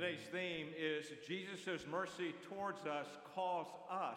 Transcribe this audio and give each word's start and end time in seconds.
Today's 0.00 0.32
theme 0.32 0.68
is 0.80 1.12
Jesus' 1.28 1.84
mercy 1.84 2.32
towards 2.48 2.86
us 2.86 3.04
calls 3.34 3.66
us 3.92 4.16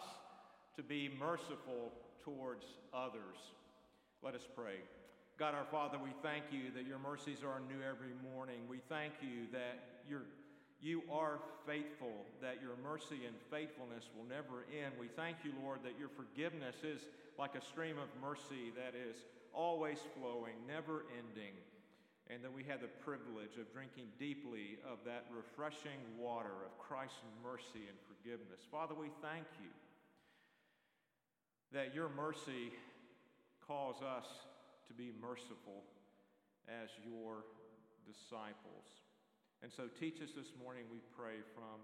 to 0.76 0.82
be 0.82 1.12
merciful 1.20 1.92
towards 2.24 2.64
others. 2.94 3.36
Let 4.22 4.34
us 4.34 4.48
pray. 4.56 4.80
God 5.38 5.52
our 5.52 5.66
Father, 5.66 5.98
we 6.02 6.08
thank 6.22 6.44
you 6.50 6.72
that 6.74 6.86
your 6.88 6.98
mercies 6.98 7.44
are 7.44 7.60
new 7.68 7.84
every 7.84 8.16
morning. 8.32 8.64
We 8.64 8.80
thank 8.88 9.12
you 9.20 9.44
that 9.52 10.00
you're, 10.08 10.24
you 10.80 11.02
are 11.12 11.36
faithful, 11.66 12.24
that 12.40 12.64
your 12.64 12.80
mercy 12.80 13.28
and 13.28 13.36
faithfulness 13.52 14.08
will 14.16 14.24
never 14.24 14.64
end. 14.72 14.94
We 14.98 15.08
thank 15.08 15.44
you, 15.44 15.52
Lord, 15.62 15.80
that 15.84 16.00
your 16.00 16.08
forgiveness 16.08 16.80
is 16.80 17.04
like 17.38 17.56
a 17.56 17.60
stream 17.60 18.00
of 18.00 18.08
mercy 18.24 18.72
that 18.72 18.96
is 18.96 19.20
always 19.52 19.98
flowing, 20.16 20.56
never 20.66 21.04
ending 21.12 21.52
and 22.30 22.42
that 22.42 22.52
we 22.52 22.64
had 22.64 22.80
the 22.80 22.92
privilege 23.04 23.60
of 23.60 23.70
drinking 23.72 24.08
deeply 24.18 24.80
of 24.88 24.98
that 25.04 25.28
refreshing 25.28 26.00
water 26.16 26.64
of 26.64 26.72
Christ's 26.78 27.20
mercy 27.44 27.84
and 27.84 27.98
forgiveness. 28.08 28.64
Father, 28.70 28.94
we 28.94 29.12
thank 29.20 29.44
you 29.60 29.72
that 31.72 31.94
your 31.94 32.08
mercy 32.08 32.72
calls 33.66 34.00
us 34.00 34.24
to 34.88 34.94
be 34.94 35.12
merciful 35.20 35.84
as 36.68 36.88
your 37.04 37.44
disciples. 38.08 38.88
And 39.62 39.72
so 39.72 39.88
teach 40.00 40.20
us 40.20 40.32
this 40.36 40.52
morning, 40.56 40.84
we 40.92 41.00
pray, 41.16 41.44
from 41.52 41.80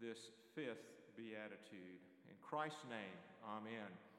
this 0.00 0.18
fifth 0.54 0.88
beatitude. 1.16 2.00
In 2.28 2.36
Christ's 2.40 2.84
name, 2.88 3.16
amen. 3.44 4.09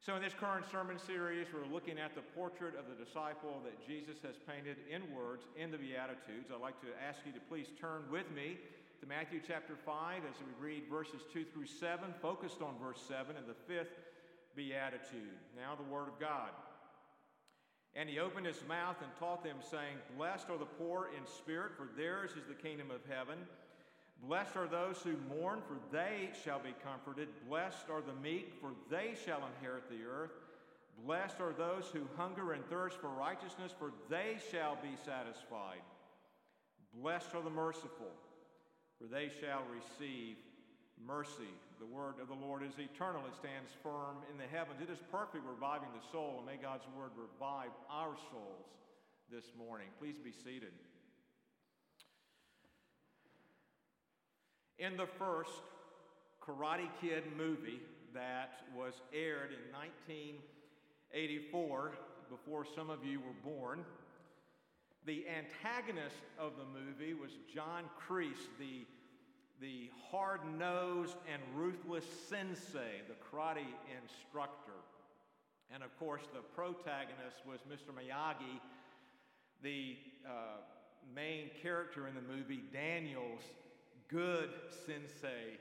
So, 0.00 0.14
in 0.14 0.22
this 0.22 0.32
current 0.32 0.64
sermon 0.70 0.96
series, 0.96 1.48
we're 1.52 1.66
looking 1.66 1.98
at 1.98 2.14
the 2.14 2.22
portrait 2.22 2.78
of 2.78 2.86
the 2.86 2.94
disciple 2.94 3.58
that 3.64 3.82
Jesus 3.84 4.22
has 4.22 4.38
painted 4.46 4.78
in 4.86 5.02
words 5.10 5.42
in 5.58 5.72
the 5.72 5.76
Beatitudes. 5.76 6.54
I'd 6.54 6.62
like 6.62 6.80
to 6.82 6.94
ask 7.02 7.18
you 7.26 7.32
to 7.32 7.42
please 7.50 7.66
turn 7.80 8.06
with 8.06 8.30
me 8.30 8.58
to 9.02 9.06
Matthew 9.06 9.40
chapter 9.44 9.74
5 9.74 10.22
as 10.22 10.38
we 10.38 10.54
read 10.62 10.84
verses 10.88 11.26
2 11.32 11.44
through 11.50 11.66
7, 11.66 12.14
focused 12.22 12.62
on 12.62 12.78
verse 12.78 13.02
7 13.08 13.34
and 13.34 13.46
the 13.50 13.58
fifth 13.66 13.90
Beatitude. 14.54 15.34
Now, 15.58 15.74
the 15.74 15.90
Word 15.90 16.06
of 16.06 16.18
God. 16.22 16.54
And 17.98 18.08
he 18.08 18.20
opened 18.20 18.46
his 18.46 18.62
mouth 18.68 19.02
and 19.02 19.10
taught 19.18 19.42
them, 19.42 19.58
saying, 19.68 19.98
Blessed 20.16 20.46
are 20.48 20.62
the 20.62 20.78
poor 20.78 21.10
in 21.10 21.26
spirit, 21.26 21.72
for 21.76 21.90
theirs 21.98 22.30
is 22.38 22.46
the 22.46 22.54
kingdom 22.54 22.92
of 22.94 23.02
heaven. 23.10 23.38
Blessed 24.22 24.56
are 24.56 24.66
those 24.66 24.98
who 24.98 25.14
mourn, 25.28 25.60
for 25.66 25.78
they 25.92 26.30
shall 26.44 26.58
be 26.58 26.74
comforted. 26.82 27.28
Blessed 27.48 27.88
are 27.90 28.02
the 28.02 28.20
meek, 28.20 28.52
for 28.60 28.72
they 28.90 29.14
shall 29.24 29.42
inherit 29.54 29.88
the 29.88 30.04
earth. 30.04 30.32
Blessed 31.04 31.40
are 31.40 31.52
those 31.52 31.86
who 31.92 32.00
hunger 32.16 32.52
and 32.52 32.64
thirst 32.66 32.98
for 32.98 33.08
righteousness, 33.08 33.72
for 33.78 33.92
they 34.10 34.38
shall 34.50 34.76
be 34.82 34.96
satisfied. 35.06 35.82
Blessed 36.94 37.34
are 37.34 37.42
the 37.42 37.50
merciful, 37.50 38.10
for 38.98 39.06
they 39.06 39.30
shall 39.40 39.62
receive 39.70 40.36
mercy. 41.06 41.54
The 41.78 41.86
word 41.86 42.14
of 42.20 42.26
the 42.26 42.34
Lord 42.34 42.64
is 42.64 42.74
eternal, 42.78 43.22
it 43.26 43.36
stands 43.36 43.70
firm 43.82 44.18
in 44.32 44.38
the 44.38 44.50
heavens. 44.50 44.80
It 44.82 44.90
is 44.90 44.98
perfect, 45.12 45.44
reviving 45.46 45.90
the 45.94 46.02
soul, 46.10 46.42
and 46.42 46.46
may 46.46 46.60
God's 46.60 46.86
word 46.96 47.14
revive 47.14 47.70
our 47.88 48.16
souls 48.32 48.66
this 49.30 49.52
morning. 49.56 49.86
Please 50.00 50.18
be 50.18 50.32
seated. 50.32 50.72
In 54.78 54.96
the 54.96 55.06
first 55.06 55.62
Karate 56.40 56.88
Kid 57.00 57.24
movie 57.36 57.80
that 58.14 58.60
was 58.76 59.02
aired 59.12 59.50
in 59.50 59.58
1984, 59.72 61.92
before 62.30 62.64
some 62.76 62.88
of 62.88 63.04
you 63.04 63.18
were 63.18 63.34
born, 63.42 63.84
the 65.04 65.26
antagonist 65.26 66.22
of 66.38 66.52
the 66.56 66.64
movie 66.64 67.12
was 67.12 67.32
John 67.52 67.90
Kreese, 67.98 68.46
the, 68.60 68.86
the 69.60 69.90
hard 70.12 70.42
nosed 70.56 71.16
and 71.32 71.42
ruthless 71.56 72.04
sensei, 72.28 73.02
the 73.08 73.16
karate 73.16 73.66
instructor. 74.00 74.78
And 75.74 75.82
of 75.82 75.98
course, 75.98 76.22
the 76.32 76.42
protagonist 76.54 77.44
was 77.44 77.58
Mr. 77.68 77.92
Miyagi, 77.92 78.60
the 79.60 79.98
uh, 80.24 80.60
main 81.12 81.50
character 81.60 82.06
in 82.06 82.14
the 82.14 82.22
movie, 82.22 82.62
Daniel's 82.72 83.42
good 84.08 84.48
sensei 84.86 85.58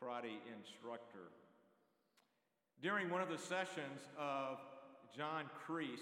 karate 0.00 0.38
instructor. 0.58 1.30
During 2.82 3.10
one 3.10 3.20
of 3.20 3.28
the 3.28 3.38
sessions 3.38 4.00
of 4.18 4.58
John 5.16 5.44
Kreese, 5.66 5.98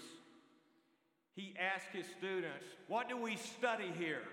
he 1.35 1.53
asked 1.59 1.89
his 1.93 2.05
students, 2.17 2.65
What 2.87 3.07
do 3.07 3.17
we 3.17 3.35
study 3.35 3.91
here? 3.97 4.23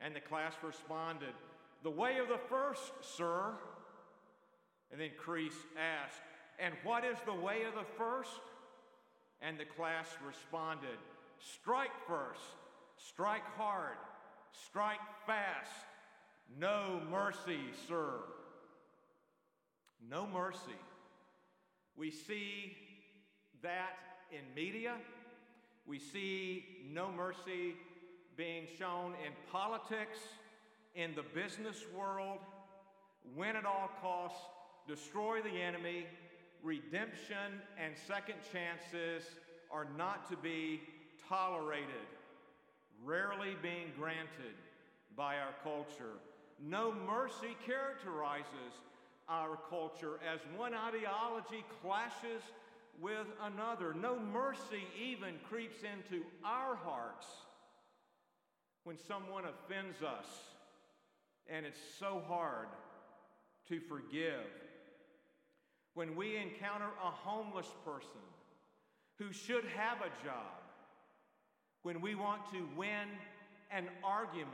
And 0.00 0.14
the 0.14 0.20
class 0.20 0.54
responded, 0.62 1.34
The 1.82 1.90
way 1.90 2.18
of 2.18 2.28
the 2.28 2.38
first, 2.48 2.92
sir. 3.02 3.52
And 4.92 5.00
then 5.00 5.10
Kreese 5.22 5.66
asked, 5.76 6.20
And 6.58 6.74
what 6.84 7.04
is 7.04 7.16
the 7.26 7.34
way 7.34 7.64
of 7.64 7.74
the 7.74 7.88
first? 7.96 8.40
And 9.42 9.58
the 9.58 9.64
class 9.64 10.06
responded, 10.26 10.98
Strike 11.40 11.94
first, 12.06 12.40
strike 12.96 13.46
hard, 13.56 13.96
strike 14.52 15.00
fast, 15.26 15.70
no 16.56 17.00
mercy, 17.10 17.60
sir. 17.86 18.20
No 20.08 20.26
mercy. 20.26 20.78
We 21.96 22.10
see 22.10 22.76
that 23.62 23.96
in 24.30 24.54
media. 24.54 24.94
We 25.86 25.98
see 25.98 26.64
no 26.90 27.10
mercy 27.10 27.74
being 28.36 28.66
shown 28.78 29.14
in 29.26 29.32
politics, 29.50 30.18
in 30.94 31.14
the 31.14 31.24
business 31.34 31.82
world, 31.96 32.38
win 33.36 33.56
at 33.56 33.66
all 33.66 33.90
costs, 34.00 34.38
destroy 34.86 35.42
the 35.42 35.60
enemy, 35.60 36.06
redemption 36.62 37.60
and 37.82 37.94
second 38.06 38.36
chances 38.52 39.24
are 39.70 39.86
not 39.96 40.28
to 40.30 40.36
be 40.36 40.80
tolerated, 41.28 42.08
rarely 43.04 43.56
being 43.60 43.92
granted 43.98 44.54
by 45.16 45.36
our 45.36 45.54
culture. 45.62 46.18
No 46.60 46.92
mercy 47.06 47.56
characterizes 47.64 48.72
our 49.28 49.58
culture 49.68 50.18
as 50.32 50.40
one 50.56 50.74
ideology 50.74 51.64
clashes 51.82 52.42
with 53.00 53.26
another. 53.42 53.94
No 53.94 54.18
mercy 54.18 54.82
even 55.00 55.34
creeps 55.48 55.78
into 55.82 56.24
our 56.44 56.74
hearts 56.74 57.26
when 58.84 58.96
someone 59.06 59.44
offends 59.44 60.02
us, 60.02 60.26
and 61.48 61.64
it's 61.64 61.78
so 61.98 62.22
hard 62.26 62.68
to 63.68 63.80
forgive. 63.80 64.46
When 65.94 66.16
we 66.16 66.36
encounter 66.36 66.88
a 67.04 67.10
homeless 67.10 67.68
person 67.84 68.24
who 69.18 69.32
should 69.32 69.64
have 69.76 69.98
a 69.98 70.24
job, 70.24 70.62
when 71.82 72.00
we 72.00 72.14
want 72.14 72.42
to 72.52 72.66
win 72.76 73.08
an 73.70 73.88
argument 74.02 74.52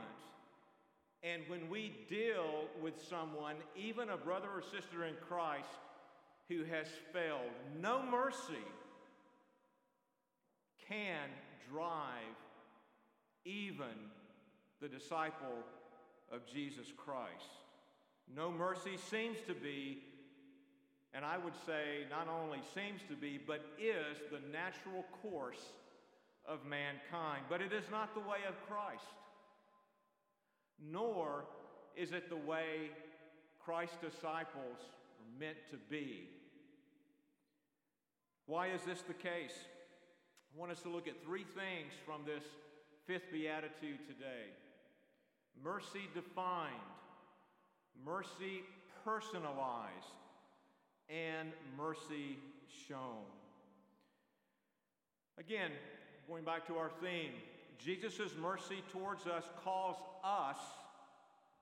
and 1.25 1.41
when 1.47 1.69
we 1.69 1.91
deal 2.07 2.65
with 2.83 2.93
someone, 3.09 3.55
even 3.75 4.09
a 4.09 4.17
brother 4.17 4.47
or 4.53 4.61
sister 4.61 5.05
in 5.05 5.15
Christ, 5.27 5.65
who 6.47 6.63
has 6.65 6.85
failed, 7.11 7.49
no 7.81 8.03
mercy 8.03 8.63
can 10.87 11.27
drive 11.71 12.37
even 13.43 14.11
the 14.81 14.87
disciple 14.87 15.63
of 16.31 16.41
Jesus 16.45 16.93
Christ. 16.95 17.49
No 18.35 18.51
mercy 18.51 18.97
seems 19.09 19.37
to 19.47 19.55
be, 19.55 20.03
and 21.15 21.25
I 21.25 21.39
would 21.39 21.55
say 21.65 22.05
not 22.11 22.27
only 22.27 22.59
seems 22.75 23.01
to 23.09 23.15
be, 23.15 23.39
but 23.47 23.65
is 23.79 24.17
the 24.31 24.47
natural 24.51 25.05
course 25.23 25.73
of 26.47 26.59
mankind. 26.65 27.45
But 27.49 27.61
it 27.61 27.73
is 27.73 27.85
not 27.89 28.13
the 28.13 28.19
way 28.19 28.45
of 28.47 28.53
Christ 28.69 29.05
nor 30.91 31.45
is 31.95 32.11
it 32.11 32.29
the 32.29 32.35
way 32.35 32.89
Christ's 33.63 33.97
disciples 33.97 34.79
are 34.79 35.39
meant 35.39 35.57
to 35.71 35.77
be. 35.89 36.29
Why 38.45 38.67
is 38.67 38.81
this 38.83 39.01
the 39.01 39.13
case? 39.13 39.55
I 40.55 40.59
want 40.59 40.71
us 40.71 40.81
to 40.81 40.89
look 40.89 41.07
at 41.07 41.23
three 41.23 41.43
things 41.43 41.93
from 42.05 42.21
this 42.25 42.43
fifth 43.07 43.31
beatitude 43.31 43.99
today 44.07 44.53
mercy 45.63 46.01
defined, 46.13 46.73
mercy 48.05 48.63
personalized, 49.03 50.13
and 51.09 51.49
mercy 51.77 52.37
shown. 52.87 53.25
Again, 55.39 55.71
going 56.27 56.43
back 56.43 56.67
to 56.67 56.75
our 56.75 56.91
theme, 57.01 57.31
Jesus' 57.77 58.33
mercy 58.41 58.83
towards 58.91 59.27
us 59.27 59.43
calls 59.63 59.97
us 60.23 60.57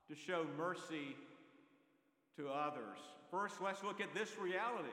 to 0.08 0.14
show 0.14 0.46
mercy 0.56 1.16
to 2.36 2.48
others. 2.48 2.98
First, 3.30 3.56
let's 3.62 3.82
look 3.82 4.00
at 4.00 4.14
this 4.14 4.38
reality 4.38 4.88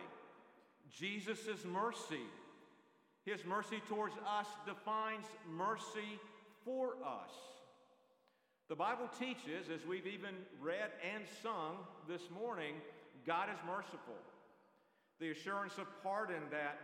Jesus' 0.98 1.64
mercy. 1.66 2.26
His 3.24 3.46
mercy 3.46 3.82
towards 3.88 4.16
us 4.28 4.48
defines 4.66 5.26
mercy 5.50 6.20
for 6.66 6.96
us. 7.06 7.32
The 8.68 8.76
Bible 8.76 9.10
teaches, 9.20 9.70
as 9.74 9.86
we've 9.86 10.08
even 10.08 10.34
read 10.60 10.92
and 11.14 11.24
sung 11.44 11.78
this 12.08 12.22
morning, 12.34 12.76
God 13.28 13.50
is 13.54 13.60
merciful. 13.68 14.18
The 15.20 15.32
assurance 15.32 15.78
of 15.78 15.88
pardon 16.02 16.42
that 16.52 16.80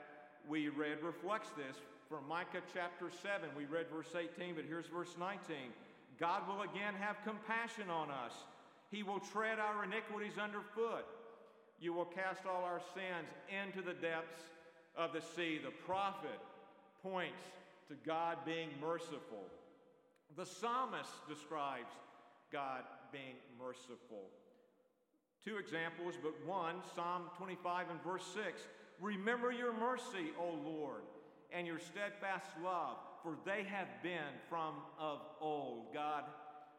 we 0.48 0.70
read 0.70 1.02
reflects 1.02 1.50
this. 1.58 1.76
From 2.10 2.26
Micah 2.28 2.64
chapter 2.74 3.12
7, 3.22 3.50
we 3.58 3.66
read 3.66 3.88
verse 3.94 4.16
18, 4.16 4.56
but 4.56 4.64
here's 4.66 4.88
verse 4.88 5.14
19. 5.20 5.56
God 6.18 6.48
will 6.48 6.62
again 6.62 6.94
have 7.00 7.18
compassion 7.26 7.90
on 7.90 8.10
us. 8.10 8.32
He 8.90 9.04
will 9.04 9.20
tread 9.20 9.60
our 9.60 9.84
iniquities 9.84 10.38
underfoot. 10.42 11.06
You 11.82 11.92
will 11.92 12.06
cast 12.06 12.46
all 12.46 12.64
our 12.64 12.80
sins 12.96 13.28
into 13.52 13.82
the 13.82 13.94
depths 13.94 14.40
of 14.96 15.12
the 15.12 15.22
sea. 15.22 15.60
The 15.62 15.76
prophet 15.86 16.40
points 17.04 17.44
to 17.90 17.96
God 18.06 18.38
being 18.46 18.70
merciful. 18.80 19.44
The 20.38 20.46
psalmist 20.46 21.12
describes 21.28 21.92
God 22.54 22.84
being 23.12 23.36
merciful. 23.60 24.32
Two 25.44 25.58
examples, 25.58 26.16
but 26.24 26.34
one, 26.46 26.76
Psalm 26.96 27.24
25 27.38 27.88
and 27.92 28.02
verse 28.02 28.26
6. 28.34 28.62
Remember 29.02 29.52
your 29.52 29.74
mercy, 29.74 30.32
O 30.40 30.58
Lord, 30.66 31.02
and 31.54 31.66
your 31.66 31.80
steadfast 31.80 32.48
love, 32.64 32.98
for 33.24 33.36
they 33.46 33.64
have 33.64 33.88
been 34.04 34.36
from 34.50 34.76
of 35.00 35.20
old. 35.42 35.94
God 35.94 36.24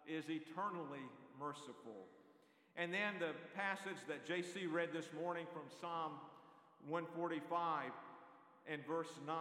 is 0.07 0.25
eternally 0.29 1.05
merciful. 1.39 2.07
And 2.77 2.93
then 2.93 3.15
the 3.19 3.33
passage 3.57 3.99
that 4.07 4.27
JC 4.27 4.71
read 4.71 4.91
this 4.93 5.09
morning 5.21 5.47
from 5.53 5.63
Psalm 5.81 6.13
145 6.87 7.91
and 8.71 8.87
verse 8.87 9.11
9. 9.27 9.37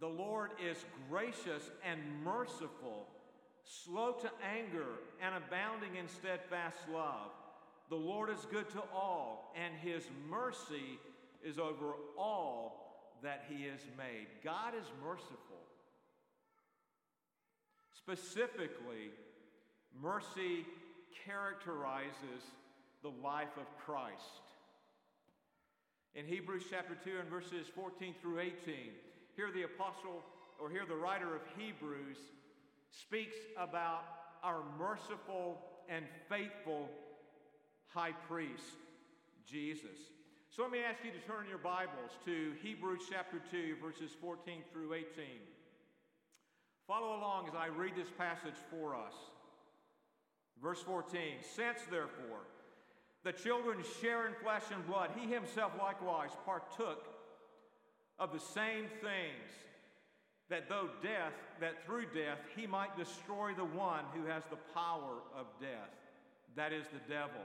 The 0.00 0.08
Lord 0.08 0.50
is 0.62 0.76
gracious 1.08 1.70
and 1.88 2.00
merciful, 2.24 3.06
slow 3.64 4.12
to 4.12 4.30
anger, 4.44 5.00
and 5.22 5.34
abounding 5.34 5.96
in 5.96 6.08
steadfast 6.08 6.78
love. 6.92 7.30
The 7.88 7.96
Lord 7.96 8.30
is 8.30 8.44
good 8.50 8.68
to 8.70 8.82
all, 8.92 9.54
and 9.54 9.74
his 9.76 10.04
mercy 10.28 10.98
is 11.44 11.58
over 11.58 11.94
all 12.18 12.85
that 13.22 13.44
he 13.48 13.64
has 13.64 13.80
made. 13.96 14.26
God 14.44 14.74
is 14.78 14.86
merciful. 15.02 15.62
Specifically, 17.96 19.10
mercy 20.00 20.66
characterizes 21.24 22.42
the 23.02 23.12
life 23.22 23.56
of 23.56 23.66
Christ. 23.84 24.42
In 26.14 26.26
Hebrews 26.26 26.64
chapter 26.70 26.96
2 27.04 27.10
and 27.20 27.28
verses 27.28 27.66
14 27.74 28.14
through 28.20 28.40
18, 28.40 28.52
here 29.36 29.50
the 29.52 29.64
apostle, 29.64 30.22
or 30.60 30.70
here 30.70 30.84
the 30.88 30.94
writer 30.94 31.34
of 31.34 31.42
Hebrews, 31.58 32.16
speaks 32.90 33.36
about 33.58 34.04
our 34.42 34.62
merciful 34.78 35.60
and 35.88 36.04
faithful 36.28 36.88
high 37.88 38.12
priest, 38.28 38.76
Jesus. 39.46 40.15
So 40.56 40.62
let 40.62 40.72
me 40.72 40.78
ask 40.78 41.04
you 41.04 41.10
to 41.10 41.26
turn 41.26 41.44
your 41.46 41.58
Bibles 41.58 42.16
to 42.24 42.54
Hebrews 42.62 43.02
chapter 43.12 43.42
2, 43.50 43.76
verses 43.76 44.16
14 44.18 44.62
through 44.72 44.94
18. 44.94 45.04
Follow 46.88 47.18
along 47.18 47.46
as 47.46 47.54
I 47.54 47.66
read 47.66 47.92
this 47.94 48.08
passage 48.16 48.56
for 48.70 48.94
us. 48.94 49.12
Verse 50.62 50.80
14 50.80 51.20
Since, 51.42 51.80
therefore, 51.90 52.48
the 53.22 53.32
children 53.32 53.84
share 54.00 54.26
in 54.28 54.32
flesh 54.42 54.62
and 54.72 54.86
blood, 54.86 55.10
he 55.14 55.30
himself 55.30 55.72
likewise 55.78 56.30
partook 56.46 57.04
of 58.18 58.32
the 58.32 58.40
same 58.40 58.86
things, 59.02 59.52
that 60.48 60.70
though 60.70 60.88
death, 61.02 61.34
that 61.60 61.84
through 61.84 62.06
death 62.14 62.38
he 62.56 62.66
might 62.66 62.96
destroy 62.96 63.52
the 63.52 63.62
one 63.76 64.04
who 64.14 64.24
has 64.24 64.42
the 64.48 64.72
power 64.72 65.20
of 65.38 65.44
death, 65.60 65.92
that 66.56 66.72
is 66.72 66.86
the 66.94 67.12
devil, 67.12 67.44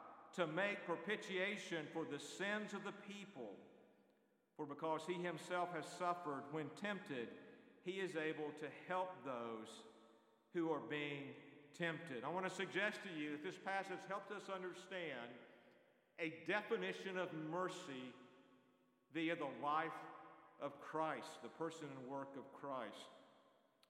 to 0.35 0.47
make 0.47 0.85
propitiation 0.85 1.85
for 1.93 2.05
the 2.05 2.19
sins 2.19 2.73
of 2.73 2.83
the 2.83 2.93
people. 3.07 3.51
For 4.55 4.65
because 4.65 5.01
he 5.07 5.13
himself 5.13 5.69
has 5.75 5.85
suffered 5.85 6.43
when 6.51 6.65
tempted, 6.81 7.27
he 7.83 7.93
is 7.93 8.15
able 8.15 8.51
to 8.59 8.67
help 8.87 9.09
those 9.25 9.67
who 10.53 10.71
are 10.71 10.81
being 10.89 11.33
tempted. 11.77 12.23
I 12.23 12.29
want 12.29 12.47
to 12.47 12.53
suggest 12.53 12.99
to 13.03 13.19
you 13.19 13.31
that 13.31 13.43
this 13.43 13.59
passage 13.63 13.99
helped 14.07 14.31
us 14.31 14.43
understand 14.53 15.31
a 16.19 16.33
definition 16.47 17.17
of 17.17 17.29
mercy 17.49 18.13
via 19.13 19.35
the 19.35 19.49
life 19.63 19.97
of 20.61 20.79
Christ, 20.79 21.41
the 21.41 21.49
person 21.49 21.87
and 21.97 22.11
work 22.11 22.29
of 22.37 22.45
Christ. 22.53 23.09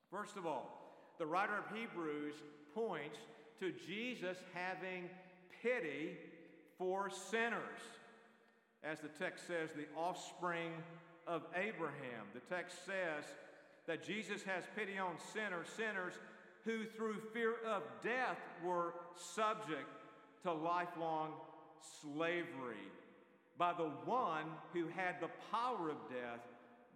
First 0.09 0.37
of 0.37 0.45
all, 0.45 1.13
the 1.19 1.25
writer 1.25 1.53
of 1.57 1.75
Hebrews 1.75 2.35
points 2.73 3.17
to 3.59 3.73
Jesus 3.85 4.37
having 4.53 5.09
pity 5.61 6.17
for 6.81 7.11
sinners. 7.11 7.79
As 8.83 8.99
the 8.99 9.23
text 9.23 9.45
says, 9.45 9.69
the 9.75 9.85
offspring 9.95 10.71
of 11.27 11.43
Abraham. 11.55 12.25
The 12.33 12.39
text 12.53 12.83
says 12.87 13.23
that 13.85 14.03
Jesus 14.03 14.41
has 14.43 14.63
pity 14.75 14.97
on 14.97 15.13
sinners, 15.31 15.67
sinners 15.77 16.13
who 16.65 16.85
through 16.97 17.17
fear 17.33 17.53
of 17.67 17.83
death 18.03 18.39
were 18.65 18.95
subject 19.15 19.87
to 20.41 20.51
lifelong 20.51 21.33
slavery 22.01 22.89
by 23.59 23.73
the 23.73 23.91
one 24.05 24.45
who 24.73 24.87
had 24.87 25.21
the 25.21 25.29
power 25.51 25.91
of 25.91 25.97
death 26.09 26.41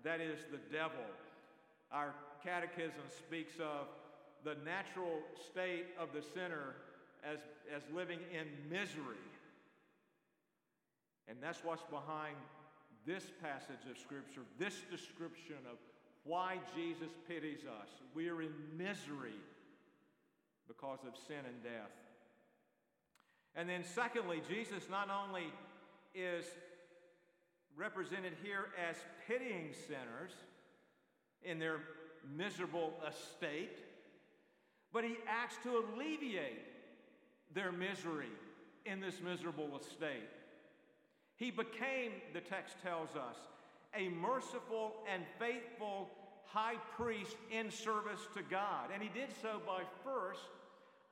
that 0.04 0.20
is 0.20 0.40
the 0.52 0.76
devil. 0.76 1.06
Our 1.92 2.16
catechism 2.44 3.06
speaks 3.20 3.54
of 3.60 3.86
the 4.44 4.56
natural 4.66 5.20
state 5.52 5.86
of 6.00 6.10
the 6.12 6.24
sinner 6.34 6.74
as, 7.24 7.38
as 7.76 7.84
living 7.94 8.20
in 8.34 8.48
misery. 8.68 9.22
And 11.28 11.38
that's 11.42 11.64
what's 11.64 11.84
behind 11.84 12.36
this 13.06 13.24
passage 13.42 13.90
of 13.90 13.98
Scripture, 13.98 14.42
this 14.60 14.76
description 14.90 15.58
of 15.70 15.78
why 16.24 16.58
Jesus 16.76 17.10
pities 17.28 17.62
us. 17.66 17.90
We 18.16 18.30
are 18.30 18.42
in 18.42 18.52
misery 18.78 19.40
because 20.68 21.00
of 21.08 21.14
sin 21.28 21.46
and 21.46 21.64
death. 21.64 21.92
And 23.56 23.70
then, 23.70 23.84
secondly, 23.84 24.42
Jesus 24.50 24.84
not 24.90 25.10
only 25.10 25.46
is 26.14 26.46
represented 27.78 28.34
here 28.44 28.68
as 28.90 28.96
pitying 29.28 29.74
sinners 29.88 30.32
in 31.44 31.60
their 31.60 31.80
miserable 32.36 32.94
estate, 33.08 33.78
but 34.92 35.04
he 35.04 35.16
acts 35.28 35.56
to 35.64 35.84
alleviate 35.84 36.62
their 37.54 37.72
misery 37.72 38.32
in 38.86 39.00
this 39.00 39.22
miserable 39.24 39.80
estate. 39.80 40.30
He 41.38 41.52
became, 41.52 42.12
the 42.34 42.42
text 42.42 42.76
tells 42.82 43.10
us, 43.10 43.36
a 43.96 44.10
merciful 44.10 44.94
and 45.12 45.24
faithful 45.40 46.10
high 46.46 46.76
priest 46.96 47.36
in 47.52 47.70
service 47.72 48.22
to 48.36 48.42
God. 48.44 48.90
And 48.94 49.02
he 49.02 49.10
did 49.10 49.30
so 49.42 49.62
by 49.66 49.84
first 50.04 50.42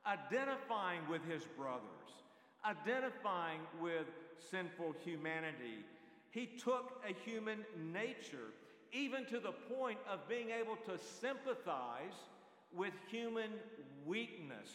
identifying 0.06 1.00
with 1.08 1.24
his 1.24 1.42
brothers, 1.56 1.82
identifying 2.64 3.60
with 3.80 4.06
sinful 4.50 4.94
humanity, 5.04 5.84
he 6.30 6.46
took 6.46 7.00
a 7.08 7.14
human 7.28 7.60
nature, 7.92 8.52
even 8.92 9.24
to 9.26 9.38
the 9.38 9.52
point 9.52 9.98
of 10.10 10.28
being 10.28 10.48
able 10.50 10.76
to 10.86 10.98
sympathize 11.20 12.16
with 12.74 12.92
human 13.10 13.50
weakness. 14.04 14.68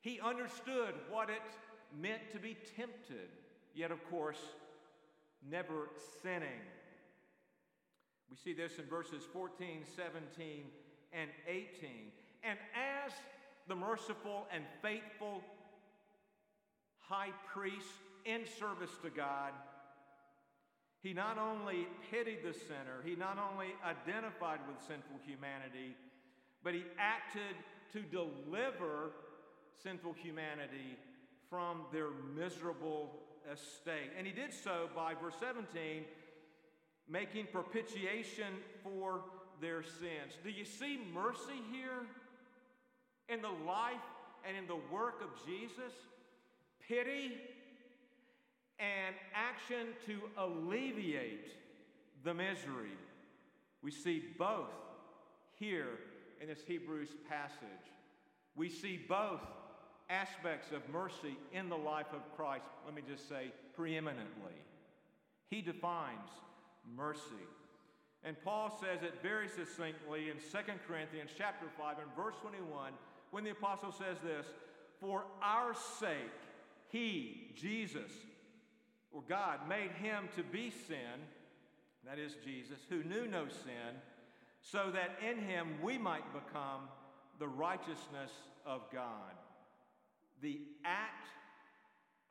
He 0.00 0.20
understood 0.20 0.94
what 1.10 1.28
it 1.28 1.42
meant 2.00 2.22
to 2.32 2.38
be 2.38 2.56
tempted, 2.76 3.28
yet, 3.74 3.90
of 3.90 3.98
course, 4.10 4.38
never 5.48 5.90
sinning. 6.22 6.60
We 8.30 8.36
see 8.36 8.52
this 8.52 8.78
in 8.78 8.84
verses 8.84 9.22
14, 9.32 9.82
17, 9.96 10.64
and 11.12 11.30
18. 11.48 11.66
And 12.42 12.58
as 12.74 13.12
the 13.68 13.74
merciful 13.74 14.46
and 14.52 14.64
faithful 14.82 15.42
high 17.00 17.32
priest 17.52 17.88
in 18.24 18.42
service 18.58 18.90
to 19.02 19.10
God, 19.10 19.52
he 21.02 21.12
not 21.12 21.38
only 21.38 21.88
pitied 22.10 22.44
the 22.44 22.52
sinner, 22.52 23.02
he 23.04 23.16
not 23.16 23.38
only 23.38 23.68
identified 23.84 24.60
with 24.68 24.76
sinful 24.86 25.18
humanity, 25.26 25.96
but 26.62 26.74
he 26.74 26.84
acted 26.98 27.56
to 27.92 28.00
deliver 28.02 29.12
sinful 29.82 30.12
humanity 30.12 30.98
from 31.48 31.82
their 31.92 32.08
miserable 32.36 33.10
estate. 33.52 34.10
And 34.16 34.26
he 34.26 34.32
did 34.32 34.52
so 34.52 34.88
by, 34.94 35.14
verse 35.14 35.34
17, 35.40 36.04
making 37.08 37.46
propitiation 37.52 38.54
for 38.82 39.20
their 39.60 39.82
sins. 39.82 40.38
Do 40.42 40.50
you 40.50 40.64
see 40.64 40.98
mercy 41.12 41.60
here 41.70 42.06
in 43.28 43.42
the 43.42 43.52
life 43.66 43.94
and 44.46 44.56
in 44.56 44.66
the 44.66 44.78
work 44.92 45.22
of 45.22 45.28
Jesus? 45.46 45.92
Pity 46.86 47.32
and 48.78 49.14
action 49.34 49.88
to 50.06 50.20
alleviate 50.38 51.48
the 52.24 52.34
misery. 52.34 52.96
We 53.82 53.90
see 53.90 54.22
both 54.38 54.70
here 55.58 55.98
in 56.40 56.48
this 56.48 56.60
Hebrews 56.66 57.10
passage. 57.28 57.92
We 58.56 58.68
see 58.68 58.98
both 59.08 59.40
aspects 60.10 60.72
of 60.72 60.86
mercy 60.92 61.36
in 61.52 61.68
the 61.68 61.76
life 61.76 62.12
of 62.12 62.36
Christ, 62.36 62.66
let 62.84 62.94
me 62.94 63.02
just 63.08 63.28
say 63.28 63.52
preeminently. 63.74 64.56
He 65.48 65.62
defines 65.62 66.28
mercy. 66.96 67.46
And 68.22 68.36
Paul 68.44 68.70
says 68.80 69.02
it 69.02 69.22
very 69.22 69.48
succinctly 69.48 70.28
in 70.28 70.36
2 70.36 70.58
Corinthians 70.86 71.30
chapter 71.36 71.66
5 71.78 71.96
and 72.00 72.16
verse 72.16 72.34
21 72.42 72.92
when 73.30 73.44
the 73.44 73.50
apostle 73.50 73.92
says 73.92 74.18
this, 74.20 74.46
"For 75.00 75.24
our 75.40 75.72
sake 75.74 76.32
he, 76.88 77.52
Jesus, 77.54 78.12
or 79.12 79.22
God 79.22 79.66
made 79.68 79.92
him 79.92 80.28
to 80.36 80.42
be 80.42 80.70
sin, 80.70 81.26
that 82.04 82.18
is 82.18 82.34
Jesus, 82.36 82.84
who 82.88 83.02
knew 83.04 83.26
no 83.26 83.48
sin, 83.48 84.02
so 84.60 84.90
that 84.90 85.22
in 85.22 85.38
him 85.38 85.80
we 85.80 85.96
might 85.96 86.30
become 86.32 86.88
the 87.38 87.48
righteousness 87.48 88.32
of 88.66 88.90
God." 88.90 89.39
The 90.42 90.60
act 90.84 91.28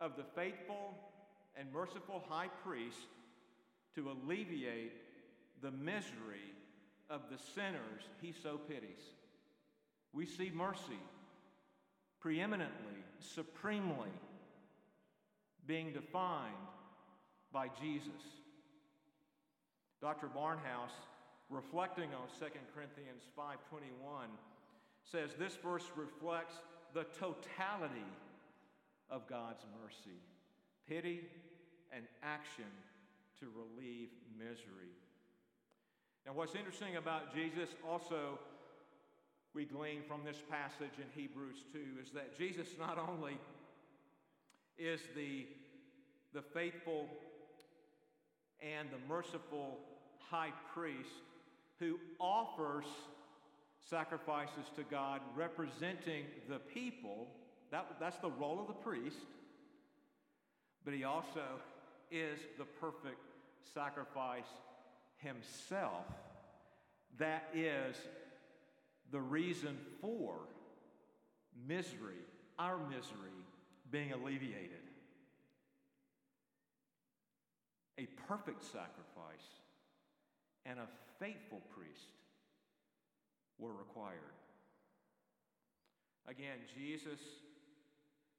of 0.01 0.16
the 0.16 0.24
faithful 0.36 0.96
and 1.56 1.72
merciful 1.72 2.24
high 2.30 2.50
priest 2.66 3.08
to 3.96 4.12
alleviate 4.12 4.94
the 5.62 5.72
misery 5.72 6.54
of 7.10 7.22
the 7.30 7.38
sinners 7.56 8.04
he 8.22 8.34
so 8.44 8.58
pities. 8.58 9.04
We 10.13 10.25
see 10.25 10.51
mercy 10.54 11.00
preeminently, 12.20 13.04
supremely 13.20 14.10
being 15.66 15.94
defined 15.94 16.56
by 17.51 17.68
Jesus. 17.82 18.10
Dr. 20.01 20.28
Barnhouse, 20.28 20.96
reflecting 21.50 22.10
on 22.13 22.28
2 22.39 22.46
Corinthians 22.74 23.24
5:21, 23.38 24.30
says 25.04 25.34
this 25.38 25.56
verse 25.58 25.86
reflects 25.96 26.56
the 26.93 27.05
totality 27.19 28.10
of 29.10 29.27
God's 29.27 29.65
mercy, 29.81 30.17
pity 30.88 31.22
and 31.91 32.05
action 32.24 32.65
to 33.39 33.48
relieve 33.55 34.10
misery. 34.38 34.93
Now, 36.25 36.34
what's 36.34 36.55
interesting 36.55 36.98
about 36.98 37.34
Jesus 37.34 37.69
also, 37.88 38.39
we 39.53 39.65
glean 39.65 40.01
from 40.08 40.22
this 40.24 40.38
passage 40.50 40.98
in 40.98 41.05
Hebrews 41.19 41.63
2, 41.74 41.79
is 42.03 42.12
that 42.12 42.38
Jesus 42.38 42.67
not 42.77 42.98
only 42.98 43.38
is 44.77 45.01
the, 45.15 45.48
the 46.34 46.41
faithful 46.41 47.08
and 48.62 48.89
the 48.89 49.13
merciful 49.13 49.79
high 50.19 50.51
priest 50.74 51.24
who 51.79 51.98
offers 52.19 52.86
sacrifices 53.89 54.65
to 54.75 54.84
God 54.84 55.22
representing 55.36 56.25
the 56.48 56.60
people, 56.60 57.27
that, 57.72 57.86
that's 58.00 58.17
the 58.19 58.29
role 58.29 58.60
of 58.60 58.67
the 58.67 58.74
priest, 58.74 59.17
but 60.86 60.93
he 60.93 61.03
also 61.03 61.43
is 62.12 62.39
the 62.58 62.65
perfect 62.65 63.22
sacrifice 63.74 64.48
himself. 65.17 66.05
That 67.17 67.50
is 67.53 67.96
the 69.12 69.19
reason 69.19 69.77
for 70.01 70.36
misery, 71.67 72.24
our 72.58 72.77
misery, 72.77 73.46
being 73.91 74.13
alleviated. 74.13 74.77
A 77.98 78.08
perfect 78.27 78.63
sacrifice 78.63 79.48
and 80.65 80.79
a 80.79 80.88
faithful 81.19 81.62
priest 81.75 82.19
were 83.60 83.74
required. 83.74 84.34
Again, 86.28 86.60
Jesus, 86.75 87.20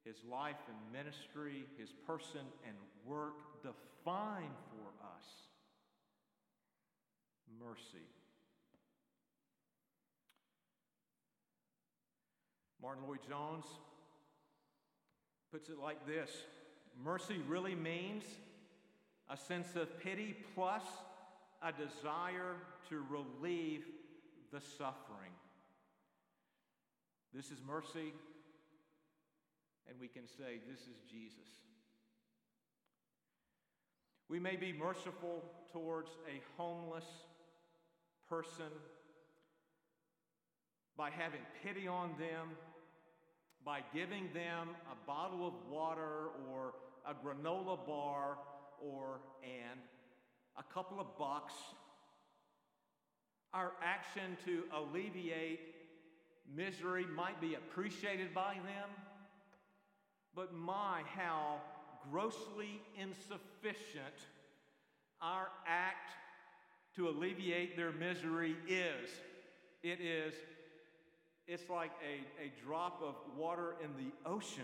his 0.05 0.17
life 0.31 0.57
and 0.69 0.93
ministry, 0.93 1.65
his 1.79 1.91
person 2.07 2.41
and 2.67 2.77
work 3.05 3.63
define 3.63 4.51
for 4.71 4.89
us 5.05 5.27
mercy. 7.59 8.07
Martyn 12.83 13.05
Lloyd-Jones 13.07 13.67
puts 15.53 15.69
it 15.69 15.79
like 15.79 16.07
this 16.07 16.31
Mercy 17.03 17.37
really 17.49 17.75
means 17.75 18.25
a 19.29 19.37
sense 19.37 19.77
of 19.77 20.01
pity 20.01 20.35
plus 20.55 20.83
a 21.63 21.73
desire 21.73 22.57
to 22.89 23.05
relieve 23.11 23.85
the 24.53 24.61
suffering. 24.61 25.33
This 27.33 27.47
is 27.47 27.59
mercy, 27.65 28.13
and 29.89 29.99
we 30.01 30.09
can 30.09 30.27
say, 30.27 30.59
This 30.69 30.81
is 30.81 30.99
Jesus. 31.09 31.49
We 34.29 34.39
may 34.39 34.57
be 34.57 34.73
merciful 34.73 35.45
towards 35.73 36.11
a 36.29 36.41
homeless 36.57 37.05
person 38.29 38.71
by 40.97 41.11
having 41.11 41.41
pity 41.65 41.89
on 41.89 42.11
them, 42.19 42.51
by 43.65 43.81
giving 43.95 44.29
them 44.33 44.69
a 44.91 45.07
bottle 45.07 45.47
of 45.47 45.55
water 45.69 46.29
or 46.49 46.75
a 47.07 47.15
granola 47.15 47.87
bar 47.87 48.39
or 48.81 49.21
and 49.43 49.81
a 50.59 50.75
couple 50.75 51.01
of 51.01 51.07
bucks 51.19 51.55
our 53.53 53.73
action 53.83 54.37
to 54.45 54.63
alleviate 54.75 55.61
misery 56.55 57.07
might 57.17 57.41
be 57.41 57.55
appreciated 57.55 58.33
by 58.35 58.55
them, 58.55 58.89
but 60.35 60.53
my, 60.53 61.03
how 61.17 61.57
grossly 62.11 62.81
insufficient 62.97 64.15
our 65.21 65.49
act 65.67 66.13
to 66.97 67.09
alleviate 67.09 67.77
their 67.77 67.93
misery 67.93 68.57
is. 68.69 69.11
It 69.83 70.01
is, 70.01 70.35
it's 71.47 71.69
like 71.69 71.91
a, 72.03 72.45
a 72.45 72.53
drop 72.65 73.01
of 73.03 73.15
water 73.37 73.75
in 73.83 73.91
the 74.03 74.29
ocean. 74.29 74.63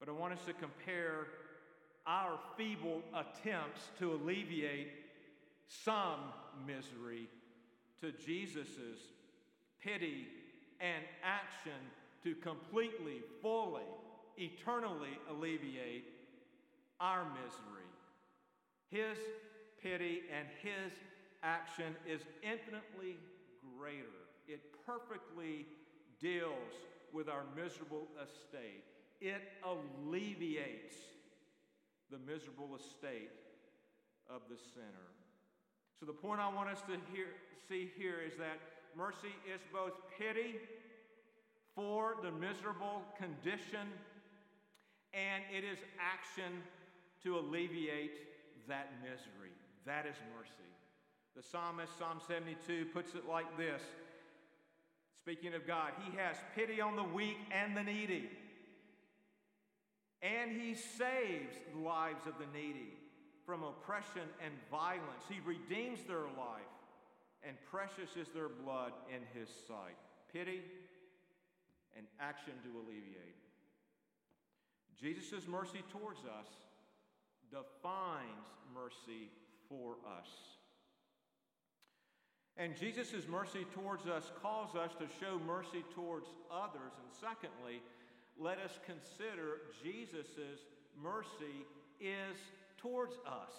But 0.00 0.08
I 0.08 0.12
want 0.12 0.32
us 0.34 0.44
to 0.46 0.52
compare 0.52 1.26
our 2.06 2.38
feeble 2.56 3.00
attempts 3.14 3.80
to 3.98 4.12
alleviate 4.12 4.88
some 5.84 6.20
misery 6.66 7.28
to 8.00 8.12
Jesus' 8.12 8.68
pity 9.82 10.26
and 10.80 11.04
action 11.22 11.80
to 12.22 12.34
completely, 12.36 13.20
fully, 13.42 13.82
eternally 14.36 15.18
alleviate 15.30 16.04
our 17.00 17.24
misery. 17.24 17.88
His 18.90 19.18
pity 19.82 20.22
and 20.36 20.46
his 20.62 20.92
action 21.42 21.94
is 22.08 22.20
infinitely 22.42 23.16
greater. 23.76 24.04
It 24.48 24.60
perfectly 24.86 25.66
deals 26.20 26.72
with 27.12 27.28
our 27.28 27.44
miserable 27.54 28.08
estate. 28.22 28.84
It 29.20 29.42
alleviates 29.64 30.96
the 32.10 32.18
miserable 32.18 32.76
estate 32.76 33.30
of 34.28 34.42
the 34.48 34.56
sinner. 34.56 35.13
So, 36.04 36.12
the 36.12 36.18
point 36.18 36.38
I 36.38 36.52
want 36.52 36.68
us 36.68 36.80
to 36.82 36.98
hear, 37.14 37.28
see 37.66 37.90
here 37.96 38.16
is 38.20 38.36
that 38.36 38.60
mercy 38.94 39.32
is 39.48 39.60
both 39.72 39.92
pity 40.18 40.56
for 41.74 42.16
the 42.22 42.30
miserable 42.30 43.00
condition 43.16 43.88
and 45.14 45.42
it 45.50 45.64
is 45.64 45.78
action 45.98 46.60
to 47.22 47.38
alleviate 47.38 48.18
that 48.68 48.90
misery. 49.02 49.54
That 49.86 50.04
is 50.04 50.16
mercy. 50.36 50.52
The 51.36 51.42
psalmist, 51.42 51.96
Psalm 51.98 52.20
72, 52.28 52.86
puts 52.92 53.14
it 53.14 53.26
like 53.26 53.56
this 53.56 53.80
Speaking 55.22 55.54
of 55.54 55.66
God, 55.66 55.92
He 56.04 56.18
has 56.18 56.36
pity 56.54 56.82
on 56.82 56.96
the 56.96 57.02
weak 57.02 57.38
and 57.50 57.74
the 57.74 57.82
needy, 57.82 58.28
and 60.20 60.50
He 60.50 60.74
saves 60.74 61.56
the 61.72 61.80
lives 61.80 62.26
of 62.26 62.34
the 62.38 62.46
needy 62.52 62.92
from 63.46 63.62
oppression 63.62 64.28
and 64.44 64.54
violence. 64.70 65.24
He 65.28 65.40
redeems 65.44 66.02
their 66.04 66.24
life, 66.36 66.74
and 67.46 67.56
precious 67.70 68.16
is 68.16 68.28
their 68.34 68.48
blood 68.48 68.92
in 69.08 69.20
His 69.38 69.48
sight. 69.68 69.96
Pity 70.32 70.62
and 71.96 72.06
action 72.20 72.54
to 72.64 72.70
alleviate. 72.78 73.36
Jesus' 75.00 75.46
mercy 75.46 75.82
towards 75.92 76.20
us 76.20 76.48
defines 77.50 78.46
mercy 78.74 79.30
for 79.68 79.96
us. 80.18 80.28
And 82.56 82.76
Jesus' 82.76 83.26
mercy 83.28 83.66
towards 83.74 84.06
us 84.06 84.30
calls 84.40 84.76
us 84.76 84.92
to 85.00 85.06
show 85.20 85.40
mercy 85.44 85.84
towards 85.94 86.26
others. 86.52 86.92
And 87.02 87.10
secondly, 87.10 87.82
let 88.38 88.58
us 88.58 88.78
consider 88.86 89.58
Jesus' 89.82 90.62
mercy 91.02 91.66
is 92.00 92.38
towards 92.84 93.14
us. 93.26 93.54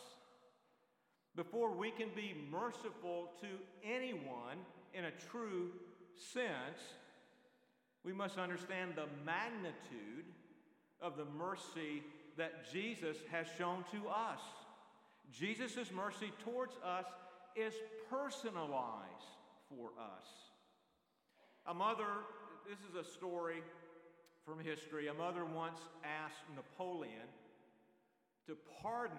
Before 1.36 1.76
we 1.76 1.90
can 1.90 2.10
be 2.16 2.36
merciful 2.52 3.32
to 3.42 3.48
anyone 3.84 4.58
in 4.94 5.06
a 5.06 5.12
true 5.30 5.72
sense, 6.16 6.80
we 8.04 8.14
must 8.14 8.38
understand 8.38 8.94
the 8.96 9.08
magnitude 9.26 10.26
of 11.02 11.18
the 11.18 11.26
mercy 11.26 12.04
that 12.38 12.72
Jesus 12.72 13.18
has 13.32 13.48
shown 13.58 13.84
to 13.92 14.08
us. 14.08 14.40
Jesus' 15.32 15.92
mercy 15.94 16.32
towards 16.44 16.76
us 16.86 17.06
is 17.56 17.74
personalized 18.10 19.34
for 19.68 19.88
us. 20.00 20.28
A 21.66 21.74
mother, 21.74 22.06
this 22.70 22.78
is 22.88 22.96
a 22.96 23.12
story 23.12 23.64
from 24.46 24.60
history. 24.60 25.08
A 25.08 25.14
mother 25.16 25.44
once 25.46 25.80
asked 26.04 26.44
Napoleon 26.56 27.28
to 28.48 28.56
pardon 28.82 29.18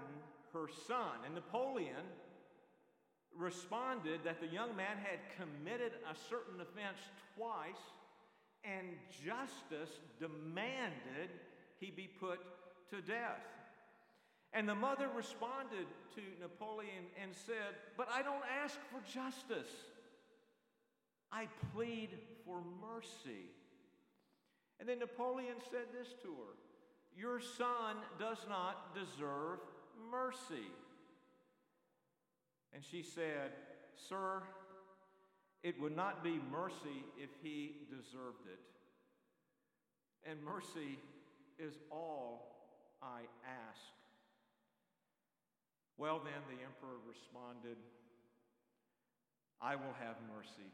her 0.52 0.68
son, 0.86 1.24
and 1.24 1.34
Napoleon 1.34 2.06
responded 3.36 4.20
that 4.24 4.40
the 4.40 4.46
young 4.46 4.74
man 4.76 4.96
had 4.96 5.18
committed 5.36 5.92
a 6.10 6.14
certain 6.30 6.60
offense 6.60 6.98
twice, 7.36 7.82
and 8.64 8.96
justice 9.24 10.00
demanded 10.18 11.30
he 11.78 11.90
be 11.90 12.08
put 12.18 12.40
to 12.90 13.00
death. 13.02 13.44
And 14.52 14.68
the 14.68 14.74
mother 14.74 15.08
responded 15.14 15.86
to 16.14 16.22
Napoleon 16.40 17.04
and 17.22 17.32
said, 17.34 17.76
But 17.96 18.08
I 18.10 18.22
don't 18.22 18.44
ask 18.62 18.78
for 18.90 19.00
justice. 19.12 19.70
I 21.30 21.48
plead 21.74 22.10
for 22.44 22.62
mercy. 22.80 23.50
And 24.80 24.88
then 24.88 25.00
Napoleon 25.00 25.56
said 25.70 25.92
this 25.92 26.08
to 26.22 26.28
her 26.28 26.54
Your 27.16 27.40
son 27.40 27.96
does 28.18 28.38
not 28.48 28.94
deserve 28.94 29.60
mercy. 30.10 30.68
And 32.74 32.84
she 32.84 33.02
said, 33.02 33.52
Sir, 34.08 34.42
it 35.62 35.80
would 35.80 35.96
not 35.96 36.22
be 36.22 36.38
mercy 36.52 37.04
if 37.16 37.30
he 37.42 37.86
deserved 37.88 38.46
it. 38.46 38.60
And 40.30 40.42
mercy 40.44 40.98
is 41.58 41.74
all 41.90 42.56
I 43.02 43.20
ask. 43.46 43.96
Well, 45.96 46.20
then, 46.22 46.42
the 46.50 46.62
emperor 46.62 47.00
responded, 47.08 47.78
I 49.62 49.76
will 49.76 49.96
have 49.98 50.16
mercy. 50.36 50.68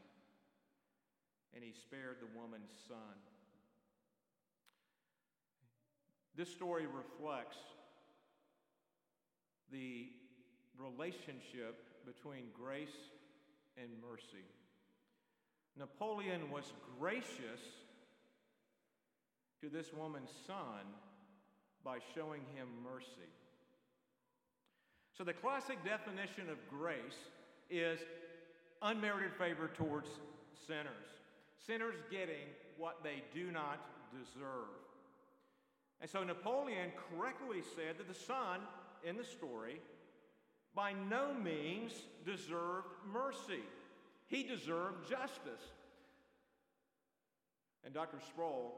And 1.55 1.63
he 1.63 1.71
spared 1.71 2.17
the 2.19 2.27
woman's 2.37 2.73
son. 2.87 3.15
This 6.35 6.49
story 6.49 6.85
reflects 6.87 7.57
the 9.71 10.07
relationship 10.77 11.83
between 12.05 12.45
grace 12.59 13.11
and 13.77 13.87
mercy. 14.01 14.45
Napoleon 15.77 16.51
was 16.51 16.73
gracious 16.99 17.61
to 19.61 19.69
this 19.69 19.91
woman's 19.93 20.31
son 20.45 20.85
by 21.83 21.97
showing 22.15 22.41
him 22.55 22.67
mercy. 22.83 23.29
So, 25.17 25.23
the 25.23 25.33
classic 25.33 25.77
definition 25.83 26.49
of 26.49 26.57
grace 26.69 27.17
is 27.69 27.99
unmerited 28.81 29.31
favor 29.37 29.69
towards 29.77 30.09
sinners, 30.67 31.09
sinners 31.65 31.95
getting 32.11 32.47
what 32.77 33.03
they 33.03 33.23
do 33.33 33.51
not 33.51 33.79
deserve. 34.11 34.82
And 36.03 36.11
so, 36.11 36.21
Napoleon 36.21 36.91
correctly 37.09 37.63
said 37.77 37.97
that 37.97 38.09
the 38.09 38.13
son 38.13 38.59
in 39.07 39.15
the 39.15 39.23
story 39.23 39.79
by 40.75 40.91
no 40.91 41.33
means 41.33 41.93
deserved 42.25 42.87
mercy. 43.09 43.63
He 44.27 44.43
deserved 44.43 45.09
justice. 45.09 45.63
And 47.85 47.93
Dr. 47.93 48.17
Sproul, 48.27 48.75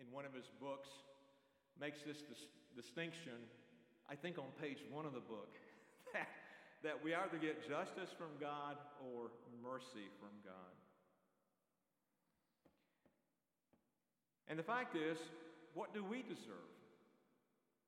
in 0.00 0.12
one 0.12 0.24
of 0.24 0.34
his 0.34 0.50
books, 0.60 0.88
makes 1.80 2.02
this 2.02 2.16
dis- 2.28 2.48
distinction, 2.74 3.38
I 4.10 4.16
think 4.16 4.38
on 4.38 4.46
page 4.60 4.78
one 4.90 5.06
of 5.06 5.12
the 5.12 5.20
book, 5.20 5.54
that, 6.14 6.26
that 6.82 7.04
we 7.04 7.14
either 7.14 7.38
get 7.40 7.62
justice 7.68 8.10
from 8.18 8.34
God 8.40 8.76
or 9.14 9.30
mercy 9.62 10.10
from 10.18 10.34
God. 10.44 10.74
And 14.48 14.58
the 14.58 14.64
fact 14.64 14.96
is, 14.96 15.18
what 15.78 15.94
do 15.94 16.02
we 16.02 16.22
deserve? 16.26 16.74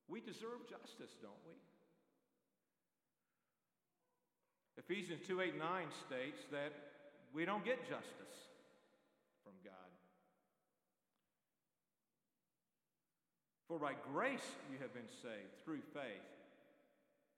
We 0.06 0.20
deserve 0.20 0.62
justice, 0.70 1.10
don't 1.20 1.42
we? 1.42 1.58
Ephesians 4.78 5.26
2 5.26 5.40
8 5.40 5.58
9 5.58 5.86
states 6.06 6.38
that 6.52 6.70
we 7.34 7.44
don't 7.44 7.64
get 7.64 7.82
justice 7.82 8.38
from 9.42 9.58
God. 9.64 9.90
For 13.66 13.80
by 13.80 13.94
grace 14.14 14.46
you 14.70 14.78
have 14.78 14.94
been 14.94 15.10
saved 15.22 15.58
through 15.64 15.82
faith, 15.92 16.30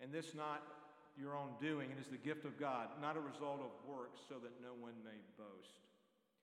and 0.02 0.12
this 0.12 0.34
not 0.36 0.60
your 1.16 1.34
own 1.34 1.56
doing, 1.62 1.88
it 1.90 1.98
is 1.98 2.08
the 2.08 2.20
gift 2.20 2.44
of 2.44 2.60
God, 2.60 2.88
not 3.00 3.16
a 3.16 3.20
result 3.20 3.60
of 3.64 3.72
works, 3.88 4.20
so 4.28 4.34
that 4.36 4.52
no 4.60 4.76
one 4.80 5.00
may 5.02 5.16
boast. 5.38 5.81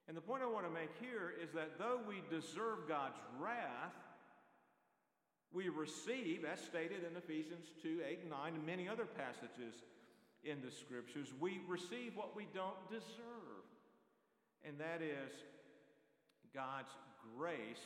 And 0.10 0.18
the 0.18 0.22
point 0.22 0.42
I 0.42 0.48
want 0.48 0.66
to 0.66 0.74
make 0.74 0.90
here 1.00 1.36
is 1.40 1.52
that 1.54 1.78
though 1.78 2.00
we 2.08 2.24
deserve 2.36 2.88
God's 2.88 3.20
wrath, 3.40 3.94
we 5.54 5.70
receive, 5.70 6.46
as 6.52 6.60
stated 6.60 7.04
in 7.06 7.16
Ephesians 7.16 7.68
2 7.84 8.00
8 8.04 8.20
and 8.22 8.32
9, 8.32 8.54
and 8.56 8.66
many 8.66 8.90
other 8.90 9.06
passages 9.06 9.84
in 10.44 10.62
the 10.66 10.72
scriptures, 10.72 11.28
we 11.40 11.62
receive 11.68 12.14
what 12.16 12.36
we 12.36 12.48
don't 12.56 12.90
deserve. 12.90 13.70
And 14.68 14.80
that 14.80 15.04
is 15.04 15.32
God's 16.56 16.90
grace 17.38 17.86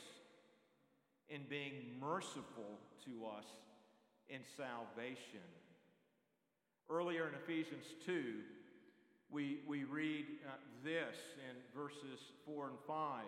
in 1.28 1.42
being 1.50 2.00
merciful 2.00 2.80
to 3.04 3.26
us 3.36 3.44
in 4.30 4.40
salvation. 4.56 5.44
Earlier 6.88 7.28
in 7.28 7.34
Ephesians 7.34 7.84
2, 8.06 8.32
we, 9.30 9.58
we 9.66 9.84
read 9.84 10.24
uh, 10.46 10.52
this 10.84 11.16
in 11.48 11.80
verses 11.80 12.20
4 12.46 12.68
and 12.68 12.78
5. 12.86 13.24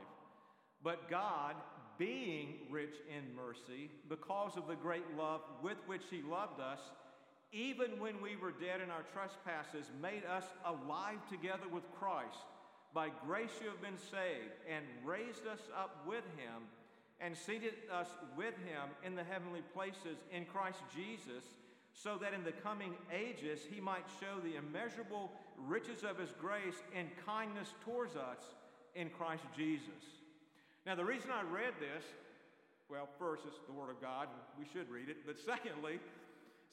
But 0.83 1.11
God, 1.11 1.55
being 1.99 2.55
rich 2.71 2.95
in 3.09 3.35
mercy, 3.35 3.91
because 4.09 4.57
of 4.57 4.69
the 4.69 4.77
great 4.77 5.05
love 5.17 5.41
with 5.63 5.79
which 5.87 6.03
He 6.11 6.23
loved 6.23 6.61
us, 6.61 6.81
even 7.53 7.99
when 7.99 8.21
we 8.21 8.37
were 8.37 8.53
dead 8.53 8.81
in 8.83 8.91
our 8.91 9.05
trespasses, 9.13 9.91
made 10.03 10.25
us 10.25 10.45
alive 10.65 11.19
together 11.31 11.69
with 11.73 11.85
Christ. 11.99 12.39
By 12.93 13.11
grace 13.27 13.51
you 13.63 13.69
have 13.69 13.81
been 13.81 13.99
saved, 13.99 14.57
and 14.69 14.85
raised 15.05 15.47
us 15.47 15.61
up 15.77 16.05
with 16.07 16.25
him, 16.37 16.69
and 17.21 17.37
seated 17.37 17.75
us 17.93 18.09
with 18.37 18.55
him 18.69 18.93
in 19.05 19.15
the 19.15 19.25
heavenly 19.25 19.63
places 19.73 20.19
in 20.33 20.45
Christ 20.45 20.81
Jesus, 20.95 21.45
so 21.93 22.19
that 22.19 22.35
in 22.35 22.45
the 22.45 22.53
coming 22.53 22.95
ages 23.13 23.61
he 23.71 23.81
might 23.81 24.05
show 24.21 24.41
the 24.41 24.57
immeasurable 24.57 25.33
riches 25.67 26.05
of 26.05 26.19
his 26.19 26.31
grace 26.41 26.83
and 26.95 27.09
kindness 27.25 27.73
towards 27.85 28.17
us 28.17 28.39
in 28.95 29.11
Christ 29.11 29.45
Jesus. 29.57 30.05
Now, 30.85 30.95
the 30.95 31.05
reason 31.05 31.31
I 31.31 31.43
read 31.43 31.75
this, 31.81 32.05
well, 32.89 33.09
first, 33.19 33.43
it's 33.47 33.59
the 33.67 33.73
Word 33.73 33.91
of 33.91 34.01
God, 34.01 34.29
we 34.59 34.65
should 34.73 34.89
read 34.91 35.09
it, 35.09 35.27
but 35.27 35.37
secondly, 35.39 35.99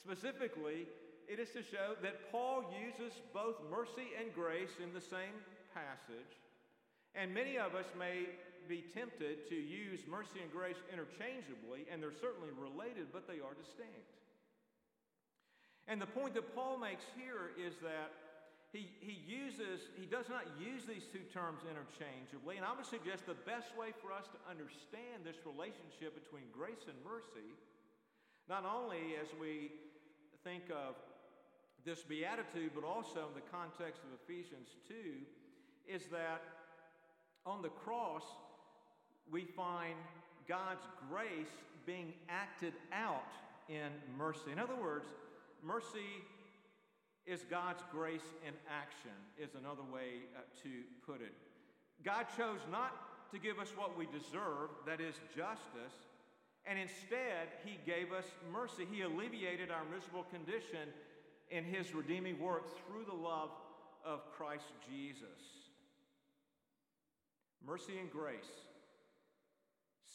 Specifically, 0.04 0.84
it 1.32 1.40
is 1.40 1.50
to 1.56 1.64
show 1.64 1.96
that 2.04 2.30
Paul 2.32 2.68
uses 2.76 3.16
both 3.34 3.56
mercy 3.72 4.12
and 4.20 4.34
grace 4.36 4.76
in 4.84 4.94
the 4.94 5.00
same 5.00 5.32
passage. 5.74 6.36
And 7.16 7.34
many 7.34 7.58
of 7.58 7.74
us 7.74 7.88
may 7.98 8.28
be 8.68 8.84
tempted 8.94 9.48
to 9.48 9.56
use 9.56 10.04
mercy 10.10 10.44
and 10.44 10.52
grace 10.52 10.76
interchangeably, 10.92 11.88
and 11.88 12.04
they're 12.04 12.16
certainly 12.20 12.52
related, 12.52 13.16
but 13.16 13.28
they 13.28 13.40
are 13.40 13.56
distinct. 13.56 14.12
And 15.88 16.02
the 16.02 16.08
point 16.08 16.34
that 16.36 16.56
Paul 16.56 16.78
makes 16.78 17.04
here 17.16 17.56
is 17.56 17.76
that 17.80 18.12
he, 18.74 18.90
he 19.06 19.22
uses, 19.30 19.86
he 19.94 20.10
does 20.10 20.26
not 20.34 20.50
use 20.58 20.82
these 20.90 21.06
two 21.06 21.22
terms 21.30 21.62
interchangeably. 21.62 22.58
And 22.58 22.66
I 22.66 22.74
would 22.74 22.90
suggest 22.90 23.30
the 23.30 23.38
best 23.46 23.70
way 23.78 23.94
for 24.02 24.10
us 24.10 24.26
to 24.34 24.40
understand 24.50 25.22
this 25.22 25.38
relationship 25.46 26.18
between 26.18 26.50
grace 26.50 26.90
and 26.90 26.98
mercy, 27.06 27.54
not 28.50 28.66
only 28.66 29.14
as 29.22 29.30
we 29.38 29.70
think 30.42 30.74
of 30.74 30.98
this 31.86 32.02
beatitude, 32.02 32.74
but 32.74 32.82
also 32.82 33.30
in 33.30 33.38
the 33.38 33.46
context 33.54 34.02
of 34.02 34.10
Ephesians 34.26 34.74
2, 34.90 35.22
is 35.86 36.10
that 36.10 36.42
on 37.46 37.62
the 37.62 37.70
cross, 37.86 38.26
we 39.30 39.46
find 39.46 39.94
God's 40.50 40.90
grace 41.14 41.54
being 41.86 42.14
acted 42.28 42.74
out 42.92 43.30
in 43.70 43.94
mercy. 44.18 44.50
In 44.52 44.58
other 44.58 44.76
words, 44.76 45.06
mercy 45.62 46.26
is 47.26 47.46
God's 47.50 47.84
grace 47.92 48.28
in 48.46 48.54
action, 48.68 49.16
is 49.40 49.56
another 49.56 49.84
way 49.84 50.28
uh, 50.36 50.42
to 50.64 50.70
put 51.06 51.22
it. 51.22 51.34
God 52.04 52.26
chose 52.36 52.60
not 52.72 53.32
to 53.32 53.40
give 53.40 53.60
us 53.60 53.72
what 53.76 53.98
we 53.98 54.06
deserve, 54.06 54.70
that 54.86 55.00
is 55.00 55.16
justice, 55.36 55.96
and 56.66 56.80
instead, 56.80 57.52
He 57.66 57.80
gave 57.86 58.12
us 58.14 58.26
mercy. 58.52 58.88
He 58.90 59.02
alleviated 59.02 59.70
our 59.70 59.84
miserable 59.94 60.26
condition 60.32 60.90
in 61.52 61.64
His 61.64 61.94
redeeming 61.94 62.40
work 62.40 62.64
through 62.78 63.06
the 63.06 63.16
love 63.16 63.50
of 64.06 64.22
Christ 64.32 64.72
Jesus. 64.90 65.68
Mercy 67.66 67.98
and 68.00 68.12
grace. 68.12 68.52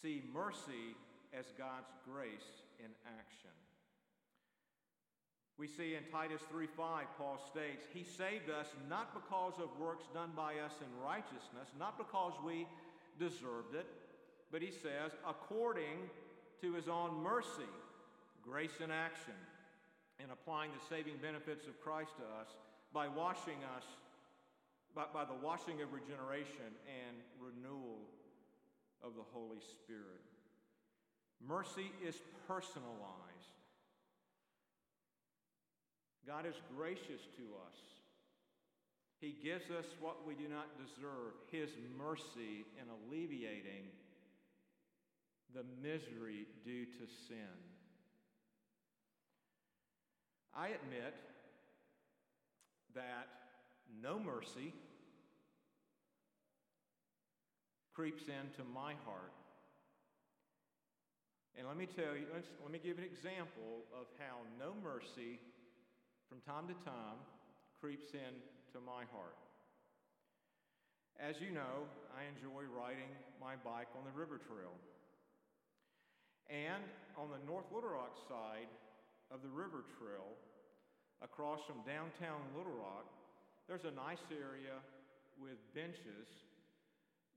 See 0.02 0.22
mercy 0.32 0.96
as 1.38 1.46
God's 1.58 1.92
grace 2.04 2.64
in 2.78 2.90
action. 3.18 3.50
We 5.58 5.66
see 5.66 5.96
in 5.96 6.04
Titus 6.04 6.40
3:5 6.52 7.08
Paul 7.16 7.38
states, 7.50 7.84
"He 7.92 8.04
saved 8.04 8.48
us 8.48 8.72
not 8.88 9.12
because 9.12 9.58
of 9.58 9.76
works 9.78 10.06
done 10.14 10.32
by 10.32 10.58
us 10.60 10.80
in 10.80 11.00
righteousness, 11.00 11.68
not 11.76 11.98
because 11.98 12.38
we 12.40 12.68
deserved 13.18 13.74
it, 13.74 13.86
but 14.52 14.62
he 14.62 14.70
says, 14.70 15.12
according 15.26 16.08
to 16.60 16.72
his 16.72 16.88
own 16.88 17.22
mercy, 17.22 17.68
grace 18.42 18.80
in 18.80 18.92
action, 18.92 19.34
in 20.20 20.30
applying 20.30 20.72
the 20.72 20.80
saving 20.88 21.16
benefits 21.18 21.66
of 21.66 21.80
Christ 21.80 22.16
to 22.18 22.26
us 22.40 22.48
by 22.92 23.08
washing 23.08 23.62
us, 23.76 23.84
by, 24.94 25.06
by 25.12 25.24
the 25.24 25.34
washing 25.34 25.82
of 25.82 25.92
regeneration 25.92 26.74
and 26.86 27.16
renewal 27.38 28.08
of 29.02 29.14
the 29.16 29.22
Holy 29.22 29.60
Spirit. 29.60 30.22
Mercy 31.40 31.92
is 32.02 32.20
personalized. 32.46 33.57
God 36.26 36.46
is 36.46 36.54
gracious 36.76 37.22
to 37.36 37.44
us. 37.66 37.78
He 39.20 39.36
gives 39.42 39.70
us 39.70 39.86
what 40.00 40.26
we 40.26 40.34
do 40.34 40.48
not 40.48 40.66
deserve, 40.78 41.34
His 41.50 41.70
mercy 41.98 42.64
in 42.80 42.86
alleviating 42.88 43.90
the 45.54 45.64
misery 45.82 46.46
due 46.64 46.84
to 46.84 47.06
sin. 47.26 47.56
I 50.54 50.68
admit 50.68 51.14
that 52.94 53.28
no 54.02 54.18
mercy 54.18 54.72
creeps 57.94 58.24
into 58.24 58.68
my 58.72 58.94
heart. 59.04 59.32
And 61.58 61.66
let 61.66 61.76
me 61.76 61.86
tell 61.86 62.14
you, 62.14 62.26
let 62.62 62.70
me 62.70 62.78
give 62.78 62.98
an 62.98 63.04
example 63.04 63.82
of 63.92 64.06
how 64.18 64.46
no 64.58 64.74
mercy 64.82 65.40
from 66.28 66.44
time 66.44 66.68
to 66.68 66.76
time 66.84 67.16
creeps 67.80 68.12
into 68.12 68.78
my 68.84 69.08
heart. 69.16 69.40
As 71.16 71.40
you 71.40 71.50
know, 71.50 71.88
I 72.14 72.28
enjoy 72.30 72.68
riding 72.68 73.10
my 73.40 73.56
bike 73.64 73.88
on 73.96 74.04
the 74.04 74.14
river 74.14 74.38
trail. 74.38 74.76
And 76.46 76.84
on 77.16 77.32
the 77.32 77.40
North 77.48 77.66
Little 77.72 77.90
Rock 77.90 78.14
side 78.28 78.70
of 79.32 79.40
the 79.40 79.48
river 79.48 79.88
trail, 79.98 80.36
across 81.24 81.64
from 81.66 81.82
downtown 81.82 82.40
Little 82.54 82.76
Rock, 82.76 83.08
there's 83.66 83.84
a 83.84 83.92
nice 83.92 84.22
area 84.30 84.78
with 85.40 85.58
benches 85.74 86.28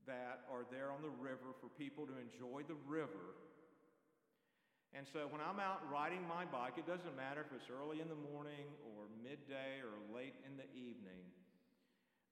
that 0.05 0.45
are 0.51 0.67
there 0.69 0.91
on 0.91 1.01
the 1.01 1.15
river 1.17 1.55
for 1.59 1.67
people 1.79 2.05
to 2.05 2.15
enjoy 2.19 2.61
the 2.67 2.77
river. 2.85 3.35
And 4.91 5.07
so 5.07 5.31
when 5.31 5.39
I'm 5.39 5.59
out 5.59 5.79
riding 5.87 6.19
my 6.27 6.43
bike, 6.43 6.75
it 6.75 6.83
doesn't 6.83 7.15
matter 7.15 7.47
if 7.47 7.51
it's 7.55 7.71
early 7.71 8.03
in 8.03 8.11
the 8.11 8.21
morning 8.31 8.67
or 8.83 9.07
midday 9.23 9.79
or 9.79 9.95
late 10.11 10.35
in 10.43 10.59
the 10.59 10.67
evening, 10.75 11.23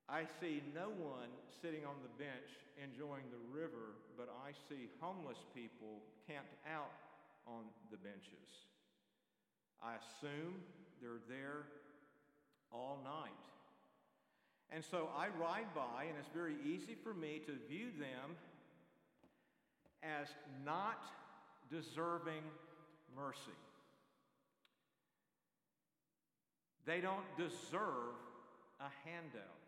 I 0.09 0.27
see 0.41 0.59
no 0.75 0.91
one 0.91 1.31
sitting 1.61 1.85
on 1.85 1.95
the 2.03 2.11
bench 2.19 2.49
enjoying 2.75 3.29
the 3.31 3.39
river, 3.47 3.95
but 4.17 4.27
I 4.43 4.51
see 4.67 4.89
homeless 4.99 5.39
people 5.55 6.03
camped 6.27 6.55
out 6.67 6.91
on 7.47 7.63
the 7.91 7.97
benches. 7.97 8.67
I 9.79 9.95
assume 9.95 10.59
they're 10.99 11.23
there 11.29 11.63
all 12.71 12.99
night. 13.03 13.31
And 14.71 14.83
so 14.83 15.09
I 15.15 15.29
ride 15.39 15.73
by, 15.73 16.05
and 16.09 16.17
it's 16.19 16.29
very 16.33 16.55
easy 16.65 16.95
for 17.03 17.13
me 17.13 17.41
to 17.45 17.53
view 17.67 17.89
them 17.97 18.35
as 20.03 20.27
not 20.65 21.01
deserving 21.71 22.43
mercy. 23.15 23.58
They 26.86 27.01
don't 27.01 27.25
deserve 27.38 28.17
a 28.79 28.89
handout. 29.05 29.60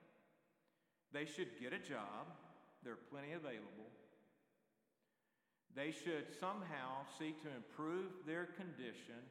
They 1.13 1.25
should 1.25 1.49
get 1.59 1.73
a 1.73 1.79
job, 1.79 2.27
there 2.83 2.93
are 2.93 2.99
plenty 3.11 3.33
available. 3.33 3.91
They 5.75 5.91
should 5.91 6.25
somehow 6.39 7.05
seek 7.19 7.41
to 7.43 7.49
improve 7.55 8.11
their 8.25 8.45
condition. 8.45 9.21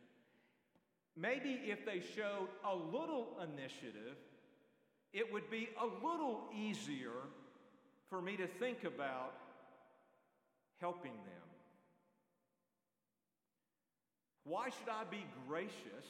Maybe 1.17 1.61
if 1.65 1.85
they 1.85 2.01
showed 2.01 2.49
a 2.65 2.75
little 2.75 3.37
initiative, 3.43 4.17
it 5.13 5.31
would 5.33 5.51
be 5.51 5.69
a 5.81 6.07
little 6.07 6.45
easier 6.57 7.11
for 8.09 8.23
me 8.23 8.37
to 8.37 8.47
think 8.47 8.85
about 8.85 9.35
helping 10.81 11.13
them. 11.13 11.40
Why 14.45 14.71
should 14.71 14.89
I 14.89 15.05
be 15.11 15.25
gracious 15.49 16.07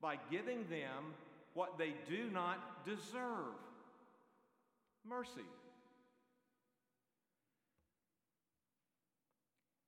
by 0.00 0.18
giving 0.30 0.68
them 0.68 1.14
what 1.54 1.78
they 1.78 1.94
do 2.08 2.30
not 2.32 2.84
deserve? 2.84 3.54
mercy. 5.06 5.44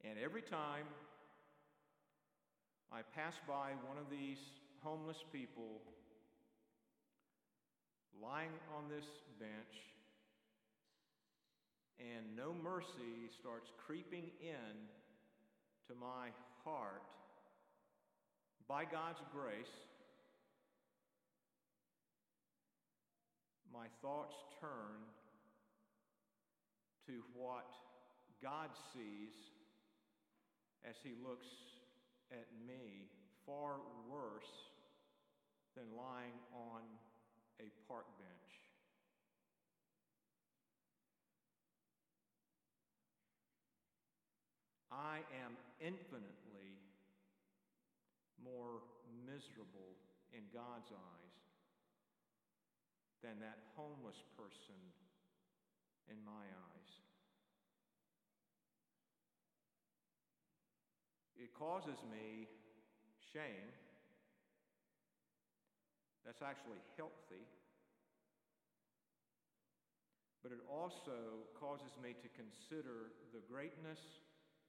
And 0.05 0.19
every 0.23 0.43
time 0.43 0.87
I 2.93 3.01
pass 3.15 3.35
by 3.49 3.73
one 3.89 3.99
of 3.99 4.11
these 4.11 4.39
homeless 4.83 5.25
people 5.33 5.81
lying 8.23 8.53
on 8.77 8.89
this 8.89 9.07
bench, 9.41 9.51
and 11.99 12.37
no 12.37 12.55
mercy 12.63 13.33
starts 13.41 13.71
creeping 13.87 14.31
in 14.41 14.77
to 15.89 15.95
my 15.95 16.29
heart, 16.65 17.03
by 18.69 18.85
God's 18.85 19.23
grace, 19.33 19.75
my 23.73 23.87
thoughts 24.03 24.35
turn 24.61 25.07
to 27.07 27.23
what 27.33 27.71
God 28.43 28.71
sees 28.93 29.35
as 30.89 30.97
He 31.03 31.15
looks 31.23 31.47
at 32.33 32.47
me 32.67 33.07
far 33.47 33.77
worse 34.11 34.51
than 35.77 35.85
lying 35.97 36.35
on 36.53 36.83
a 37.61 37.71
park 37.87 38.07
bench. 38.19 38.47
I 44.91 45.19
am 45.45 45.53
infinitely 45.79 46.36
more 48.47 48.87
miserable 49.27 49.99
in 50.31 50.47
God's 50.55 50.95
eyes 50.95 51.37
than 53.27 53.43
that 53.43 53.59
homeless 53.75 54.23
person 54.39 54.79
in 56.07 56.23
my 56.23 56.47
eyes. 56.47 56.93
It 61.37 61.51
causes 61.53 61.99
me 62.07 62.47
shame. 63.35 63.69
That's 66.25 66.43
actually 66.43 66.81
healthy. 66.97 67.45
But 70.43 70.55
it 70.55 70.63
also 70.71 71.43
causes 71.59 71.91
me 71.99 72.15
to 72.23 72.29
consider 72.39 73.11
the 73.35 73.43
greatness 73.51 73.99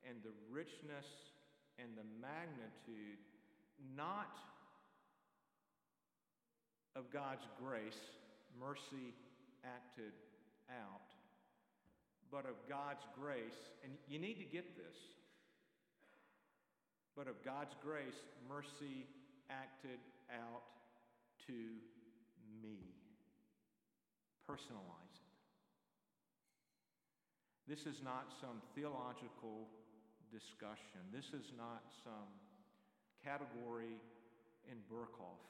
and 0.02 0.18
the 0.26 0.34
richness 0.50 1.06
and 1.78 1.94
the 1.94 2.06
magnitude 2.18 3.22
not 3.96 4.40
of 6.96 7.12
God's 7.12 7.46
grace 7.62 8.00
mercy 8.60 9.13
acted 9.63 10.13
out, 10.70 11.13
but 12.32 12.46
of 12.46 12.58
God's 12.68 13.06
grace, 13.20 13.58
and 13.84 13.94
you 14.08 14.20
need 14.20 14.38
to 14.40 14.46
get 14.46 14.76
this, 14.76 14.98
but 17.16 17.28
of 17.28 17.44
God's 17.44 17.74
grace, 17.82 18.18
mercy 18.50 19.06
acted 19.50 20.00
out 20.32 20.63
to 21.48 21.54
me. 22.62 22.94
Personalize 24.50 25.16
it. 25.16 25.28
This 27.68 27.86
is 27.86 28.02
not 28.04 28.32
some 28.40 28.62
theological 28.76 29.68
discussion. 30.32 31.04
This 31.12 31.28
is 31.36 31.52
not 31.58 31.84
some 32.04 32.32
category 33.28 34.00
in 34.72 34.78
Berkhof. 34.88 35.44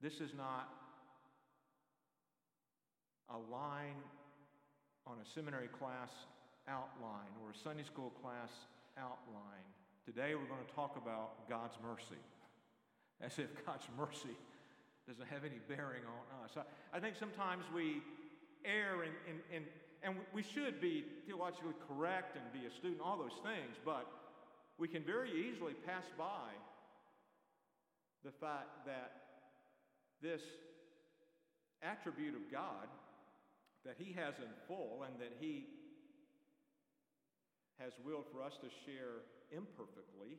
This 0.00 0.20
is 0.20 0.30
not 0.36 0.70
a 3.28 3.38
line 3.50 3.98
on 5.04 5.16
a 5.18 5.26
seminary 5.34 5.66
class 5.66 6.10
outline 6.68 7.34
or 7.42 7.50
a 7.50 7.58
Sunday 7.58 7.82
school 7.82 8.14
class 8.22 8.50
outline. 8.96 9.66
Today 10.06 10.38
we're 10.38 10.46
going 10.46 10.62
to 10.64 10.74
talk 10.74 10.94
about 10.96 11.48
God's 11.48 11.74
mercy, 11.82 12.22
as 13.20 13.38
if 13.38 13.50
God's 13.66 13.88
mercy 13.98 14.38
doesn't 15.08 15.26
have 15.26 15.42
any 15.42 15.58
bearing 15.66 16.06
on 16.06 16.44
us. 16.44 16.54
I, 16.54 16.96
I 16.96 17.00
think 17.00 17.16
sometimes 17.18 17.64
we 17.74 17.98
err 18.64 19.02
in, 19.02 19.10
in, 19.26 19.36
in, 19.50 19.62
and 20.04 20.14
we 20.32 20.42
should 20.42 20.80
be 20.80 21.04
theologically 21.26 21.74
correct 21.88 22.36
and 22.36 22.44
be 22.54 22.68
a 22.68 22.70
student, 22.70 23.00
all 23.02 23.18
those 23.18 23.42
things, 23.42 23.74
but 23.84 24.06
we 24.78 24.86
can 24.88 25.02
very 25.02 25.30
easily 25.30 25.74
pass 25.86 26.04
by 26.16 26.54
the 28.24 28.30
fact 28.30 28.86
that 28.86 29.12
this 30.22 30.42
attribute 31.82 32.34
of 32.34 32.50
God 32.50 32.88
that 33.84 33.96
He 33.98 34.12
has 34.12 34.34
in 34.38 34.50
full 34.66 35.04
and 35.06 35.14
that 35.20 35.32
He 35.40 35.66
has 37.78 37.92
willed 38.04 38.26
for 38.32 38.42
us 38.42 38.54
to 38.60 38.68
share 38.84 39.22
imperfectly, 39.50 40.36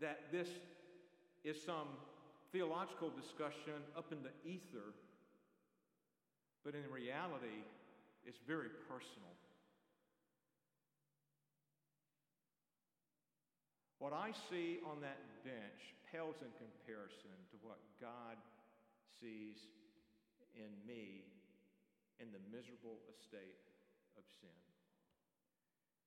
that 0.00 0.32
this 0.32 0.48
is 1.44 1.60
some 1.62 1.88
theological 2.52 3.10
discussion 3.10 3.82
up 3.96 4.12
in 4.12 4.18
the 4.22 4.30
ether, 4.48 4.94
but 6.64 6.74
in 6.74 6.90
reality, 6.90 7.66
it's 8.24 8.38
very 8.46 8.68
personal. 8.88 9.34
What 14.02 14.10
I 14.10 14.34
see 14.50 14.82
on 14.82 14.98
that 15.06 15.22
bench 15.46 15.94
pales 16.10 16.34
in 16.42 16.50
comparison 16.58 17.38
to 17.54 17.56
what 17.62 17.78
God 18.02 18.34
sees 19.22 19.62
in 20.58 20.74
me 20.82 21.22
in 22.18 22.34
the 22.34 22.42
miserable 22.50 22.98
estate 23.14 23.62
of 24.18 24.26
sin. 24.42 24.58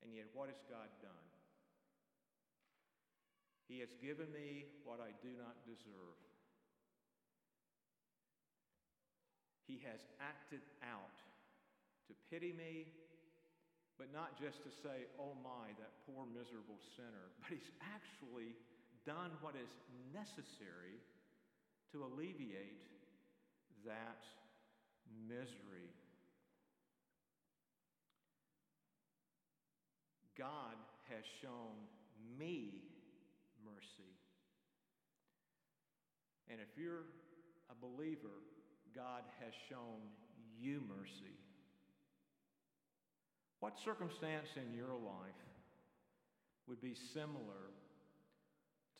And 0.03 0.12
yet, 0.12 0.27
what 0.36 0.51
has 0.51 0.60
God 0.67 0.91
done? 0.99 1.27
He 3.71 3.79
has 3.79 3.95
given 4.03 4.27
me 4.27 4.67
what 4.84 4.99
I 4.99 5.15
do 5.23 5.31
not 5.39 5.55
deserve. 5.63 6.19
He 9.71 9.79
has 9.88 10.03
acted 10.19 10.67
out 10.84 11.15
to 12.12 12.13
pity 12.27 12.51
me 12.51 12.91
but 13.97 14.12
not 14.12 14.36
just 14.36 14.63
to 14.63 14.71
say, 14.84 15.08
oh 15.19 15.31
my, 15.43 15.71
that 15.79 15.91
poor 16.03 16.27
miserable 16.27 16.79
sinner, 16.95 17.31
but 17.39 17.55
he's 17.55 17.71
actually 17.79 18.55
done 19.08 19.31
what 19.39 19.55
is 19.55 19.71
necessary 20.12 20.99
to 21.91 22.03
alleviate 22.03 22.84
that 23.86 24.25
misery. 25.29 25.93
God 30.38 30.75
has 31.08 31.23
shown 31.41 31.88
me 32.38 32.84
mercy. 33.63 34.12
And 36.49 36.60
if 36.60 36.67
you're 36.77 37.08
a 37.71 37.75
believer, 37.79 38.43
God 38.93 39.23
has 39.39 39.53
shown 39.69 40.03
you 40.60 40.81
mercy. 40.88 41.39
What 43.65 43.82
circumstance 43.84 44.45
in 44.58 44.78
your 44.78 44.93
life 44.93 45.41
would 46.67 46.80
be 46.86 46.93
similar 47.15 47.73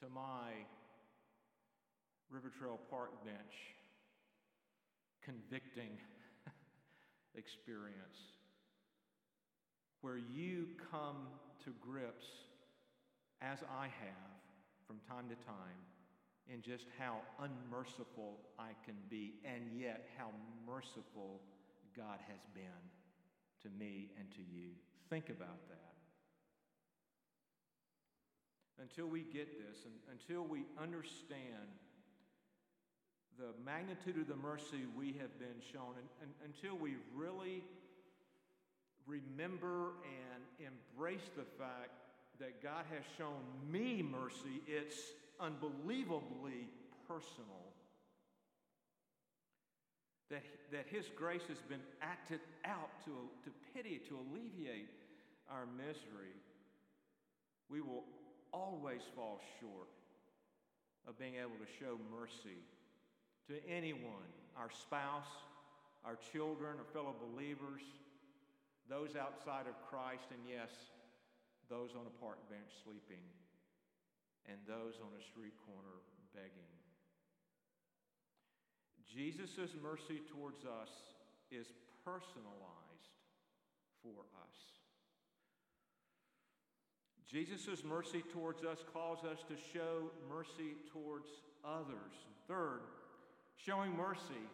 to 0.01 0.10
my 0.10 0.58
River 2.32 2.51
Trail 2.58 2.80
Park 2.89 3.23
bench 3.23 3.54
convicting 5.23 5.91
experience 7.36 8.17
where 10.01 10.17
you 10.17 10.65
come 10.89 11.28
to 11.63 11.69
grips, 11.80 12.25
as 13.43 13.60
I 13.69 13.84
have 13.84 14.34
from 14.88 14.97
time 15.08 15.30
to 15.30 15.36
time, 15.45 15.78
in 16.51 16.63
just 16.63 16.86
how 16.97 17.17
unmerciful 17.38 18.39
I 18.58 18.71
can 18.84 18.95
be, 19.12 19.36
and 19.45 19.80
yet 19.80 20.10
how 20.17 20.32
merciful 20.65 21.41
God 21.95 22.17
has 22.28 22.41
been 22.56 22.82
to 23.63 23.69
me 23.79 24.09
and 24.19 24.29
to 24.31 24.41
you. 24.41 24.69
Think 25.09 25.29
about 25.29 25.67
that. 25.69 25.79
Until 28.81 29.07
we 29.07 29.21
get 29.21 29.47
this, 29.57 29.85
and 29.85 29.93
until 30.11 30.43
we 30.43 30.65
understand 30.81 31.69
the 33.37 33.53
magnitude 33.63 34.17
of 34.17 34.27
the 34.27 34.35
mercy 34.35 34.83
we 34.97 35.07
have 35.19 35.39
been 35.39 35.61
shown, 35.71 35.95
and, 35.97 36.07
and 36.21 36.31
until 36.53 36.77
we 36.77 36.95
really 37.13 37.63
remember 39.07 39.93
and 40.03 40.43
embrace 40.59 41.29
the 41.37 41.45
fact 41.57 41.91
that 42.39 42.61
God 42.61 42.83
has 42.91 43.03
shown 43.17 43.41
me 43.71 44.01
mercy, 44.03 44.61
it's 44.67 44.97
unbelievably 45.39 46.67
personal 47.07 47.64
that, 50.29 50.43
that 50.71 50.85
His 50.89 51.05
grace 51.15 51.45
has 51.47 51.59
been 51.69 51.83
acted 52.01 52.39
out 52.65 52.89
to, 53.05 53.11
to 53.43 53.49
pity, 53.73 54.01
to 54.09 54.17
alleviate 54.17 54.89
our 55.49 55.65
misery, 55.77 56.33
we 57.69 57.81
will 57.81 58.03
always 58.51 59.01
fall 59.15 59.39
short 59.59 59.89
of 61.07 61.17
being 61.19 61.35
able 61.35 61.57
to 61.61 61.69
show 61.79 61.97
mercy 62.09 62.57
to 63.47 63.61
anyone 63.69 64.25
our 64.57 64.71
spouse, 64.71 65.29
our 66.05 66.17
children, 66.33 66.77
our 66.79 66.89
fellow 66.93 67.13
believers, 67.13 67.81
those 68.89 69.17
outside 69.17 69.67
of 69.67 69.75
Christ, 69.89 70.29
and 70.31 70.41
yes, 70.47 70.69
those 71.69 71.93
on 71.97 72.05
a 72.05 72.15
park 72.21 72.38
bench 72.49 72.69
sleeping, 72.85 73.21
and 74.45 74.57
those 74.65 75.01
on 75.01 75.09
a 75.17 75.21
street 75.21 75.53
corner 75.65 76.01
begging. 76.33 76.84
Jesus' 79.13 79.75
mercy 79.81 80.21
towards 80.31 80.65
us 80.65 80.89
is 81.51 81.67
personalized 82.03 83.15
for 84.01 84.25
us. 84.41 84.55
Jesus' 87.27 87.83
mercy 87.83 88.23
towards 88.31 88.63
us 88.63 88.79
calls 88.93 89.23
us 89.25 89.39
to 89.49 89.55
show 89.73 90.11
mercy 90.29 90.75
towards 90.91 91.27
others. 91.63 92.13
Third, 92.47 92.81
showing 93.57 93.95
mercy 93.97 94.45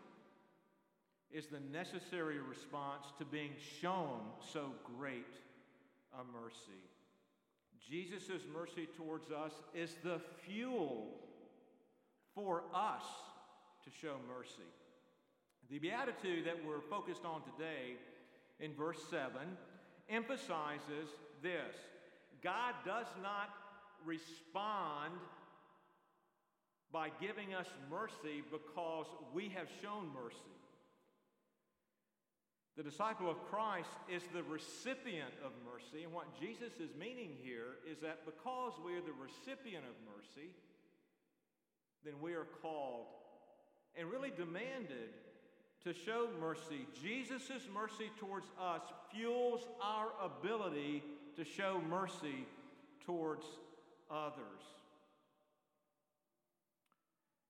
is 1.31 1.47
the 1.47 1.59
necessary 1.71 2.39
response 2.39 3.05
to 3.17 3.25
being 3.25 3.51
shown 3.81 4.19
so 4.53 4.71
great 4.97 5.35
a 6.13 6.23
mercy. 6.23 6.81
Jesus' 7.89 8.43
mercy 8.53 8.87
towards 8.97 9.31
us 9.31 9.53
is 9.73 9.95
the 10.03 10.19
fuel 10.45 11.07
for 12.33 12.63
us 12.73 13.03
to 13.83 13.91
show 14.01 14.15
mercy. 14.27 14.69
The 15.69 15.79
beatitude 15.79 16.45
that 16.45 16.57
we're 16.65 16.81
focused 16.81 17.25
on 17.25 17.41
today 17.43 17.95
in 18.59 18.73
verse 18.73 18.99
7 19.09 19.31
emphasizes 20.09 21.09
this 21.41 21.75
God 22.43 22.73
does 22.85 23.07
not 23.21 23.49
respond 24.05 25.13
by 26.91 27.09
giving 27.21 27.53
us 27.53 27.67
mercy 27.89 28.43
because 28.51 29.05
we 29.33 29.49
have 29.49 29.67
shown 29.81 30.09
mercy. 30.13 30.37
The 32.77 32.83
disciple 32.83 33.29
of 33.29 33.37
Christ 33.45 33.89
is 34.09 34.23
the 34.33 34.43
recipient 34.43 35.33
of 35.45 35.51
mercy, 35.63 36.03
and 36.03 36.11
what 36.11 36.39
Jesus 36.39 36.73
is 36.79 36.95
meaning 36.97 37.37
here 37.43 37.79
is 37.89 37.99
that 37.99 38.25
because 38.25 38.73
we 38.83 38.93
are 38.93 39.01
the 39.01 39.15
recipient 39.15 39.83
of 39.85 39.95
mercy, 40.07 40.49
then 42.03 42.15
we 42.21 42.33
are 42.33 42.47
called 42.61 43.07
and 43.97 44.09
really 44.09 44.31
demanded 44.35 45.09
to 45.83 45.93
show 45.93 46.29
mercy. 46.39 46.87
Jesus' 47.01 47.67
mercy 47.73 48.11
towards 48.19 48.47
us 48.59 48.81
fuels 49.13 49.61
our 49.81 50.07
ability 50.23 51.03
to 51.35 51.43
show 51.43 51.81
mercy 51.89 52.45
towards 53.05 53.45
others. 54.09 54.61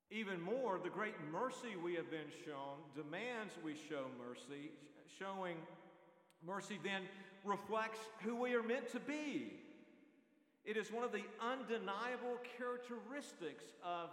Even 0.09 0.41
more, 0.41 0.79
the 0.81 0.89
great 0.89 1.15
mercy 1.31 1.75
we 1.81 1.95
have 1.95 2.09
been 2.11 2.31
shown 2.45 2.77
demands 2.95 3.53
we 3.63 3.73
show 3.89 4.05
mercy. 4.27 4.71
Showing 5.17 5.55
mercy 6.45 6.79
then 6.83 7.03
reflects 7.45 7.99
who 8.23 8.35
we 8.35 8.53
are 8.53 8.63
meant 8.63 8.91
to 8.91 8.99
be. 8.99 9.53
It 10.65 10.77
is 10.77 10.91
one 10.91 11.03
of 11.03 11.11
the 11.11 11.23
undeniable 11.41 12.37
characteristics 12.57 13.63
of 13.83 14.09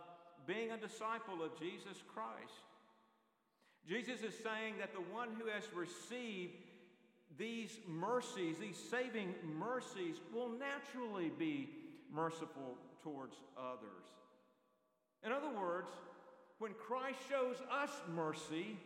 being 0.48 0.70
a 0.70 0.78
disciple 0.78 1.42
of 1.44 1.56
Jesus 1.60 2.02
Christ. 2.12 2.64
Jesus 3.86 4.22
is 4.22 4.34
saying 4.42 4.74
that 4.80 4.94
the 4.94 5.14
one 5.14 5.28
who 5.38 5.46
has 5.46 5.62
received 5.74 6.54
these 7.38 7.78
mercies, 7.86 8.56
these 8.58 8.78
saving 8.90 9.34
mercies, 9.58 10.16
will 10.34 10.48
naturally 10.48 11.30
be 11.38 11.68
merciful 12.12 12.76
towards 13.02 13.36
others. 13.58 14.06
In 15.24 15.32
other 15.32 15.50
words, 15.50 15.90
when 16.58 16.72
Christ 16.72 17.18
shows 17.28 17.56
us 17.70 17.90
mercy, 18.14 18.78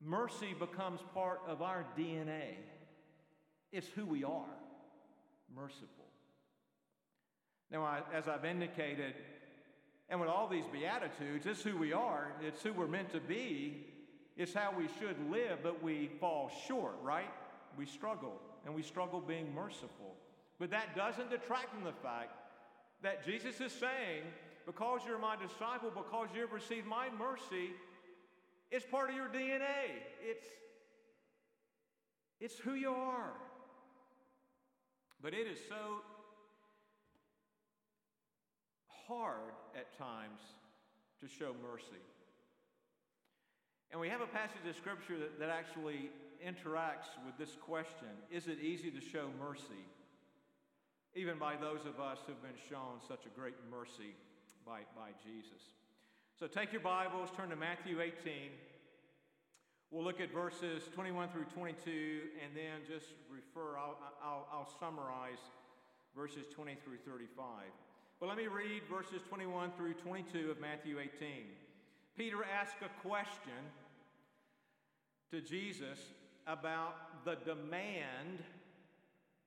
mercy 0.00 0.54
becomes 0.58 1.00
part 1.12 1.40
of 1.48 1.62
our 1.62 1.84
DNA. 1.98 2.54
It's 3.72 3.88
who 3.88 4.06
we 4.06 4.22
are 4.22 4.56
merciful. 5.54 6.06
Now, 7.70 7.84
I, 7.84 8.00
as 8.14 8.28
I've 8.28 8.44
indicated, 8.44 9.14
and 10.08 10.20
with 10.20 10.28
all 10.28 10.48
these 10.48 10.64
Beatitudes, 10.72 11.46
it's 11.46 11.62
who 11.62 11.76
we 11.76 11.92
are, 11.92 12.32
it's 12.40 12.62
who 12.62 12.72
we're 12.72 12.86
meant 12.86 13.12
to 13.12 13.20
be, 13.20 13.86
it's 14.36 14.54
how 14.54 14.72
we 14.76 14.88
should 14.98 15.16
live, 15.30 15.58
but 15.62 15.82
we 15.82 16.10
fall 16.20 16.50
short, 16.66 16.94
right? 17.02 17.30
We 17.76 17.84
struggle, 17.84 18.40
and 18.64 18.74
we 18.74 18.82
struggle 18.82 19.20
being 19.20 19.54
merciful. 19.54 20.14
But 20.58 20.70
that 20.70 20.96
doesn't 20.96 21.30
detract 21.30 21.74
from 21.74 21.84
the 21.84 21.92
fact 21.92 22.32
that 23.02 23.24
Jesus 23.24 23.60
is 23.60 23.72
saying, 23.72 24.22
because 24.64 25.00
you're 25.06 25.18
my 25.18 25.36
disciple, 25.36 25.90
because 25.94 26.28
you've 26.34 26.52
received 26.52 26.86
my 26.86 27.08
mercy, 27.18 27.70
it's 28.70 28.84
part 28.84 29.10
of 29.10 29.16
your 29.16 29.28
DNA. 29.28 30.02
It's, 30.22 30.46
it's 32.40 32.58
who 32.58 32.74
you 32.74 32.90
are. 32.90 33.32
But 35.22 35.34
it 35.34 35.46
is 35.46 35.58
so 35.68 36.02
hard 39.08 39.56
at 39.74 39.96
times 39.96 40.40
to 41.20 41.26
show 41.26 41.56
mercy. 41.64 42.04
And 43.90 44.00
we 44.00 44.08
have 44.08 44.20
a 44.20 44.26
passage 44.26 44.68
of 44.68 44.76
scripture 44.76 45.18
that, 45.18 45.40
that 45.40 45.48
actually 45.48 46.10
interacts 46.44 47.08
with 47.24 47.36
this 47.38 47.56
question 47.60 48.12
Is 48.30 48.46
it 48.46 48.60
easy 48.60 48.90
to 48.90 49.00
show 49.00 49.30
mercy? 49.40 49.82
Even 51.14 51.38
by 51.38 51.56
those 51.56 51.80
of 51.88 51.98
us 51.98 52.18
who've 52.26 52.42
been 52.42 52.60
shown 52.68 53.00
such 53.08 53.24
a 53.24 53.32
great 53.32 53.56
mercy 53.70 54.14
by, 54.64 54.80
by 54.94 55.10
Jesus. 55.24 55.72
So 56.38 56.46
take 56.46 56.70
your 56.70 56.82
Bibles, 56.82 57.30
turn 57.34 57.48
to 57.48 57.56
Matthew 57.56 58.00
18. 58.00 58.52
We'll 59.90 60.04
look 60.04 60.20
at 60.20 60.30
verses 60.30 60.82
21 60.94 61.30
through 61.30 61.46
22 61.56 61.80
and 62.44 62.54
then 62.54 62.84
just 62.86 63.06
refer, 63.32 63.78
I'll, 63.78 63.96
I'll, 64.22 64.46
I'll 64.52 64.72
summarize 64.78 65.40
verses 66.14 66.44
20 66.54 66.76
through 66.84 66.98
35. 67.10 67.72
But 68.20 68.28
let 68.28 68.36
me 68.36 68.48
read 68.48 68.82
verses 68.90 69.22
21 69.28 69.72
through 69.76 69.94
22 69.94 70.50
of 70.50 70.60
Matthew 70.60 70.98
18. 70.98 71.44
Peter 72.16 72.38
asked 72.42 72.82
a 72.82 73.08
question 73.08 73.62
to 75.30 75.40
Jesus 75.40 75.98
about 76.48 77.24
the 77.24 77.36
demand 77.44 78.42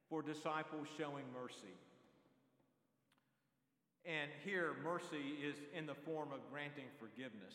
for 0.09 0.21
disciples 0.21 0.87
showing 0.97 1.25
mercy. 1.33 1.75
And 4.05 4.31
here, 4.45 4.71
mercy 4.83 5.35
is 5.43 5.55
in 5.77 5.85
the 5.85 5.93
form 5.93 6.29
of 6.31 6.39
granting 6.49 6.85
forgiveness. 6.97 7.53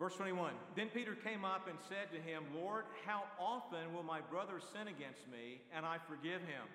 Verse 0.00 0.16
21 0.16 0.52
Then 0.74 0.88
Peter 0.92 1.14
came 1.14 1.44
up 1.44 1.68
and 1.68 1.78
said 1.88 2.10
to 2.12 2.20
him, 2.20 2.42
Lord, 2.56 2.86
how 3.06 3.22
often 3.38 3.94
will 3.94 4.02
my 4.02 4.20
brother 4.20 4.60
sin 4.72 4.88
against 4.88 5.28
me 5.30 5.60
and 5.72 5.86
I 5.86 5.98
forgive 6.08 6.40
him? 6.40 6.66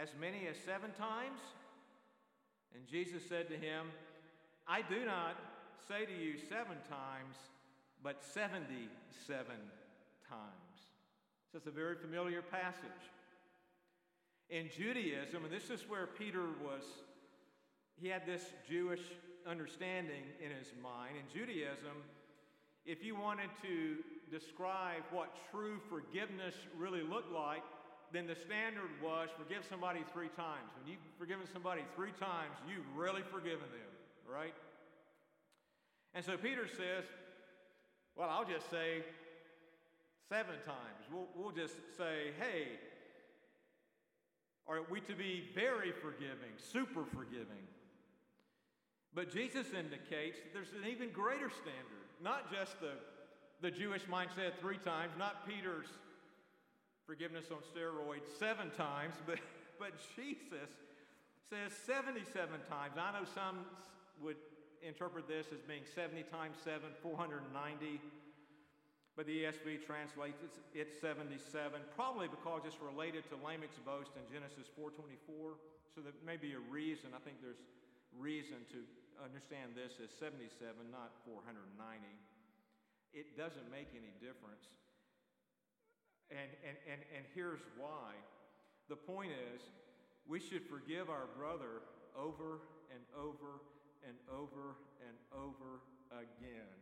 As 0.00 0.10
many 0.20 0.46
as 0.48 0.56
seven 0.56 0.90
times? 0.92 1.40
And 2.74 2.86
Jesus 2.86 3.22
said 3.28 3.48
to 3.48 3.56
him, 3.56 3.86
I 4.66 4.82
do 4.82 5.04
not 5.04 5.36
say 5.88 6.06
to 6.06 6.12
you 6.12 6.34
seven 6.48 6.76
times, 6.88 7.36
but 8.02 8.22
77 8.22 9.46
times. 10.28 10.78
So 11.50 11.58
it's 11.58 11.66
a 11.66 11.72
very 11.72 11.96
familiar 11.96 12.42
passage. 12.42 13.10
In 14.50 14.68
Judaism, 14.74 15.44
and 15.44 15.52
this 15.52 15.70
is 15.70 15.88
where 15.88 16.06
Peter 16.06 16.44
was, 16.64 16.84
he 18.00 18.08
had 18.08 18.24
this 18.24 18.44
Jewish 18.68 19.02
understanding 19.48 20.22
in 20.44 20.50
his 20.50 20.68
mind. 20.82 21.16
In 21.16 21.40
Judaism, 21.40 22.04
if 22.86 23.02
you 23.02 23.16
wanted 23.16 23.50
to 23.62 23.96
describe 24.30 25.02
what 25.10 25.36
true 25.50 25.80
forgiveness 25.88 26.54
really 26.76 27.02
looked 27.02 27.32
like, 27.32 27.62
then 28.12 28.26
the 28.26 28.34
standard 28.34 28.90
was 29.02 29.28
forgive 29.36 29.64
somebody 29.68 30.00
three 30.12 30.28
times. 30.36 30.70
When 30.80 30.90
you've 30.90 31.04
forgiven 31.18 31.46
somebody 31.52 31.82
three 31.94 32.12
times, 32.18 32.56
you've 32.68 32.86
really 32.96 33.22
forgiven 33.30 33.68
them, 33.70 33.92
right? 34.26 34.54
And 36.14 36.24
so 36.24 36.36
Peter 36.36 36.66
says, 36.66 37.04
Well, 38.16 38.28
I'll 38.30 38.48
just 38.48 38.70
say 38.70 39.04
seven 40.28 40.56
times. 40.64 41.04
We'll, 41.12 41.28
we'll 41.36 41.54
just 41.54 41.74
say, 41.96 42.32
Hey, 42.40 42.68
are 44.66 44.80
we 44.90 45.00
to 45.02 45.14
be 45.14 45.44
very 45.54 45.92
forgiving, 45.92 46.52
super 46.56 47.04
forgiving? 47.04 47.64
But 49.14 49.32
Jesus 49.32 49.66
indicates 49.72 50.38
that 50.38 50.52
there's 50.52 50.72
an 50.72 50.88
even 50.88 51.10
greater 51.10 51.50
standard, 51.50 52.06
not 52.22 52.52
just 52.52 52.78
the, 52.80 52.92
the 53.62 53.70
Jewish 53.70 54.02
mindset 54.04 54.58
three 54.60 54.76
times, 54.78 55.12
not 55.18 55.48
Peter's 55.48 55.88
forgiveness 57.08 57.48
on 57.48 57.64
steroids 57.64 58.28
seven 58.36 58.68
times, 58.76 59.16
but, 59.26 59.40
but 59.80 59.96
Jesus 60.12 60.68
says 61.48 61.72
77 61.88 62.28
times. 62.68 63.00
I 63.00 63.16
know 63.16 63.24
some 63.24 63.64
would 64.20 64.36
interpret 64.84 65.24
this 65.24 65.48
as 65.48 65.64
being 65.64 65.88
70 65.88 66.28
times 66.28 66.60
7, 66.60 66.84
490. 67.00 67.48
But 69.16 69.26
the 69.26 69.48
ESV 69.48 69.82
translates 69.82 70.38
it, 70.76 70.94
77, 71.02 71.40
probably 71.96 72.28
because 72.30 72.62
it's 72.68 72.78
related 72.78 73.26
to 73.32 73.40
Lamech's 73.42 73.80
boast 73.82 74.14
in 74.14 74.22
Genesis 74.30 74.70
4.24. 74.78 75.58
So 75.90 76.04
there 76.04 76.14
may 76.22 76.38
be 76.38 76.54
a 76.54 76.62
reason, 76.70 77.16
I 77.16 77.18
think 77.26 77.42
there's 77.42 77.64
reason 78.14 78.62
to 78.70 78.78
understand 79.18 79.74
this 79.74 79.98
as 79.98 80.14
77, 80.22 80.54
not 80.94 81.10
490. 81.26 81.58
It 83.10 83.34
doesn't 83.34 83.66
make 83.74 83.90
any 83.96 84.14
difference. 84.22 84.70
And, 86.30 86.50
and, 86.66 86.76
and, 86.90 87.00
and 87.16 87.24
here's 87.34 87.60
why. 87.78 88.12
The 88.88 88.96
point 88.96 89.32
is, 89.32 89.60
we 90.26 90.40
should 90.40 90.62
forgive 90.68 91.08
our 91.08 91.26
brother 91.36 91.80
over 92.16 92.60
and 92.92 93.00
over 93.16 93.64
and 94.06 94.16
over 94.28 94.76
and 95.06 95.16
over 95.32 95.80
again. 96.12 96.76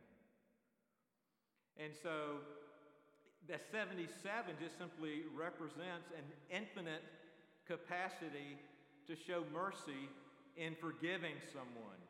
And 1.79 1.93
so 2.03 2.41
the 3.47 3.59
77 3.71 4.57
just 4.61 4.79
simply 4.79 5.23
represents 5.37 6.11
an 6.17 6.25
infinite 6.51 7.03
capacity 7.67 8.59
to 9.07 9.15
show 9.15 9.45
mercy 9.53 10.09
in 10.57 10.75
forgiving 10.75 11.35
someone. 11.53 12.01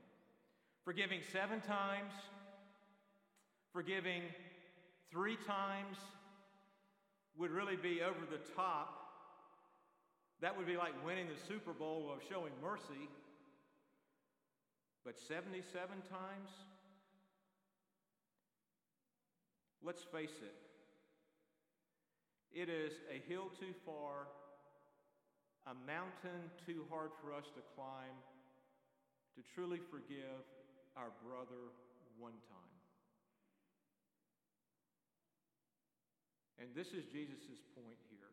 Forgiving 0.84 1.20
seven 1.32 1.60
times, 1.60 2.12
forgiving 3.72 4.22
three 5.10 5.36
times, 5.46 5.98
would 7.38 7.50
really 7.50 7.76
be 7.76 8.00
over 8.02 8.24
the 8.30 8.40
top. 8.54 9.02
That 10.40 10.56
would 10.56 10.66
be 10.66 10.76
like 10.76 10.92
winning 11.04 11.26
the 11.26 11.40
Super 11.48 11.72
Bowl 11.72 12.10
of 12.12 12.20
showing 12.28 12.52
mercy. 12.62 13.08
But 15.04 15.18
77 15.28 15.62
times? 16.10 16.50
Let's 19.82 20.02
face 20.02 20.34
it, 20.42 20.56
it 22.52 22.68
is 22.68 22.92
a 23.12 23.22
hill 23.30 23.50
too 23.60 23.72
far, 23.84 24.26
a 25.66 25.74
mountain 25.86 26.50
too 26.66 26.84
hard 26.90 27.10
for 27.22 27.32
us 27.32 27.44
to 27.54 27.62
climb 27.76 28.16
to 29.36 29.42
truly 29.54 29.78
forgive 29.90 30.42
our 30.96 31.12
brother 31.22 31.70
one 32.18 32.32
time. 32.48 32.65
And 36.58 36.72
this 36.74 36.88
is 36.88 37.04
Jesus' 37.12 37.60
point 37.76 38.00
here. 38.08 38.32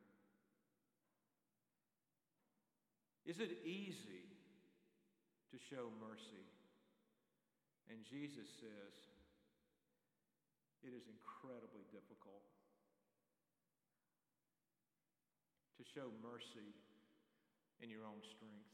Is 3.25 3.39
it 3.39 3.59
easy 3.63 4.27
to 5.51 5.57
show 5.59 5.91
mercy? 5.99 6.47
And 7.89 7.99
Jesus 8.07 8.47
says, 8.59 8.95
it 10.83 10.91
is 10.91 11.07
incredibly 11.07 11.83
difficult 11.91 12.43
to 15.77 15.83
show 15.83 16.11
mercy 16.23 16.75
in 17.81 17.89
your 17.89 18.03
own 18.03 18.19
strength. 18.23 18.71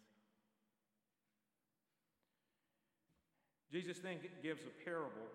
Jesus 3.71 3.99
then 3.99 4.17
gives 4.41 4.65
a 4.65 4.73
parable 4.85 5.29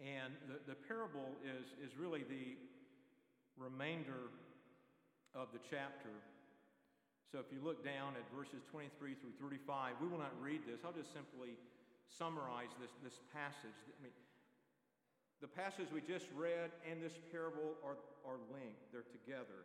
and 0.00 0.32
the, 0.48 0.72
the 0.72 0.78
parable 0.88 1.36
is, 1.44 1.72
is 1.84 1.96
really 1.98 2.24
the 2.24 2.56
remainder 3.56 4.32
of 5.34 5.48
the 5.52 5.60
chapter. 5.68 6.12
So 7.30 7.40
if 7.40 7.48
you 7.48 7.64
look 7.64 7.84
down 7.84 8.12
at 8.16 8.24
verses 8.28 8.60
23 8.70 9.16
through 9.16 9.36
35, 9.40 9.96
we 10.00 10.08
will 10.08 10.20
not 10.20 10.32
read 10.40 10.60
this. 10.68 10.84
I'll 10.84 10.92
just 10.92 11.12
simply 11.12 11.56
summarize 12.08 12.72
this, 12.80 12.92
this 13.02 13.16
passage. 13.32 13.76
I 13.88 13.98
mean, 14.04 14.12
the 15.40 15.48
passage 15.48 15.88
we 15.92 16.04
just 16.04 16.28
read 16.36 16.70
and 16.84 17.02
this 17.02 17.16
parable 17.32 17.74
are, 17.82 17.96
are 18.28 18.38
linked, 18.52 18.84
they're 18.92 19.08
together. 19.08 19.64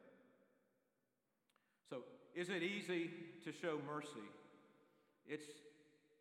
So, 1.89 2.03
is 2.35 2.49
it 2.49 2.63
easy 2.63 3.11
to 3.43 3.51
show 3.51 3.79
mercy? 3.85 4.25
It's, 5.27 5.45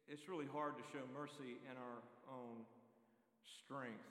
it's 0.09 0.29
really 0.29 0.47
hard 0.51 0.77
to 0.79 0.85
show 0.93 1.03
mercy 1.15 1.63
in 1.63 1.75
our 1.79 1.99
own 2.29 2.67
strength. 3.47 4.05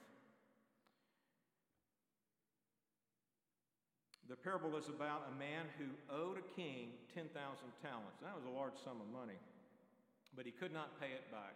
The 4.28 4.36
parable 4.36 4.76
is 4.76 4.90
about 4.90 5.30
a 5.30 5.36
man 5.38 5.70
who 5.78 5.86
owed 6.10 6.42
a 6.42 6.48
king 6.58 6.98
10,000 7.14 7.30
talents. 7.82 8.18
That 8.26 8.34
was 8.34 8.46
a 8.50 8.54
large 8.58 8.74
sum 8.84 8.98
of 8.98 9.10
money, 9.14 9.38
but 10.36 10.46
he 10.46 10.52
could 10.52 10.74
not 10.74 11.00
pay 11.00 11.14
it 11.14 11.30
back. 11.30 11.54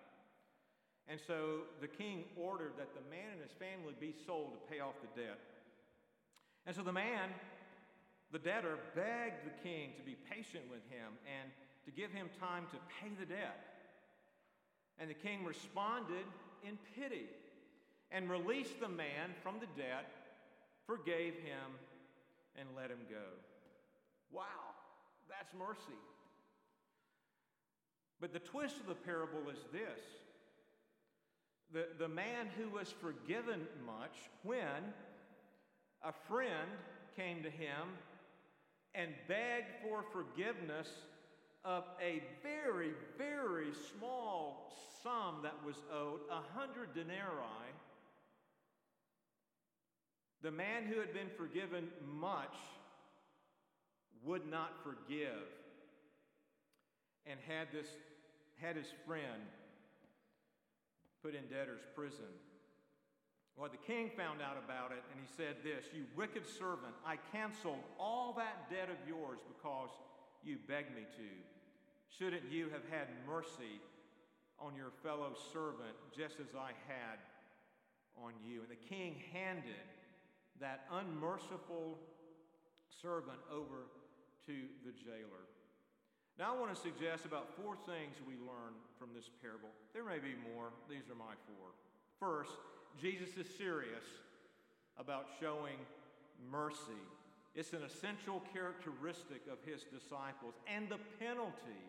And 1.10 1.18
so 1.18 1.66
the 1.82 1.90
king 1.90 2.26
ordered 2.38 2.78
that 2.78 2.94
the 2.94 3.02
man 3.10 3.34
and 3.34 3.42
his 3.42 3.58
family 3.58 3.98
be 4.00 4.14
sold 4.28 4.54
to 4.54 4.62
pay 4.70 4.80
off 4.80 4.94
the 5.02 5.10
debt. 5.18 5.42
And 6.68 6.76
so 6.76 6.84
the 6.84 6.94
man, 6.94 7.34
the 8.32 8.38
debtor, 8.38 8.78
begged 8.94 9.50
the 9.50 9.58
king 9.66 9.98
to 9.98 10.04
be 10.06 10.14
patient 10.30 10.70
with 10.70 10.86
him 10.94 11.18
and 11.26 11.50
to 11.86 11.92
give 11.92 12.12
him 12.12 12.30
time 12.40 12.70
to 12.70 12.78
pay 13.02 13.10
the 13.18 13.26
debt. 13.26 13.58
And 15.00 15.10
the 15.10 15.18
king 15.18 15.44
responded 15.44 16.30
in 16.62 16.78
pity 16.94 17.26
and 18.12 18.30
released 18.30 18.80
the 18.80 18.90
man 18.90 19.32
from 19.44 19.56
the 19.60 19.82
debt, 19.82 20.12
forgave 20.86 21.36
him, 21.36 21.78
and 22.58 22.68
let 22.76 22.90
him 22.90 23.00
go. 23.10 23.28
Wow, 24.32 24.76
that's 25.30 25.54
mercy. 25.58 25.98
But 28.20 28.34
the 28.34 28.40
twist 28.40 28.78
of 28.80 28.88
the 28.88 28.96
parable 28.96 29.50
is 29.52 29.60
this 29.72 30.02
the, 31.72 31.88
the 32.00 32.08
man 32.08 32.48
who 32.58 32.70
was 32.70 32.94
forgiven 33.00 33.68
much, 33.86 34.16
when 34.44 34.94
a 36.04 36.12
friend 36.28 36.70
came 37.16 37.44
to 37.44 37.50
him 37.50 37.98
and 38.96 39.12
begged 39.28 39.72
for 39.84 40.04
forgiveness 40.12 40.88
of 41.64 41.84
a 42.02 42.24
very, 42.42 42.92
very 43.18 43.68
small 43.98 44.74
sum 45.04 45.40
that 45.44 45.56
was 45.66 45.76
owed, 45.94 46.22
a 46.32 46.58
hundred 46.58 46.94
denarii, 46.96 47.69
the 50.42 50.52
man 50.52 50.84
who 50.86 51.00
had 51.00 51.14
been 51.14 51.30
forgiven 51.38 51.88
much 52.20 52.56
would 54.24 54.50
not 54.50 54.72
forgive 54.84 55.48
and 57.26 57.40
had 57.48 57.68
this 57.74 57.88
had 58.62 58.76
his 58.76 58.88
friend 59.08 59.48
put 61.24 61.36
in 61.36 61.44
debtor's 61.48 61.84
prison. 61.96 62.32
Well, 63.56 63.70
the 63.70 63.84
king 63.92 64.12
found 64.16 64.42
out 64.42 64.56
about 64.64 64.92
it 64.92 65.04
and 65.12 65.20
he 65.20 65.28
said 65.36 65.58
this 65.64 65.86
You 65.94 66.06
wicked 66.16 66.48
servant, 66.48 66.96
I 67.06 67.18
canceled 67.32 67.84
all 68.00 68.34
that 68.38 68.70
debt 68.70 68.90
of 68.90 69.00
yours 69.08 69.40
because 69.48 69.90
you 70.44 70.58
begged 70.68 70.96
me 70.96 71.04
to. 71.18 71.30
Shouldn't 72.18 72.52
you 72.52 72.70
have 72.72 72.84
had 72.90 73.08
mercy 73.28 73.80
on 74.60 74.76
your 74.76 74.92
fellow 75.04 75.36
servant 75.54 75.96
just 76.16 76.40
as 76.40 76.56
I 76.56 76.72
had 76.88 77.20
on 78.18 78.34
you? 78.44 78.62
And 78.62 78.72
the 78.72 78.88
king 78.88 79.16
handed 79.32 79.88
that 80.62 80.86
unmerciful 80.92 81.98
servant 83.02 83.40
over 83.52 83.88
to 84.46 84.54
the 84.86 84.92
jailer. 84.92 85.46
Now, 86.38 86.56
I 86.56 86.60
want 86.60 86.74
to 86.74 86.80
suggest 86.80 87.26
about 87.26 87.52
four 87.56 87.76
things 87.76 88.16
we 88.26 88.36
learn 88.36 88.72
from 88.98 89.10
this 89.14 89.30
parable. 89.42 89.70
There 89.94 90.06
may 90.06 90.20
be 90.20 90.36
more. 90.56 90.72
These 90.90 91.12
are 91.12 91.20
my 91.20 91.36
four. 91.48 91.76
First, 92.20 92.56
Jesus 93.00 93.36
is 93.36 93.48
serious 93.58 94.08
about 94.98 95.28
showing 95.40 95.76
mercy. 96.50 97.04
It's 97.56 97.74
an 97.74 97.84
essential 97.84 98.42
characteristic 98.54 99.42
of 99.52 99.58
his 99.66 99.84
disciples. 99.84 100.56
And 100.66 100.88
the 100.88 101.00
penalty 101.20 101.84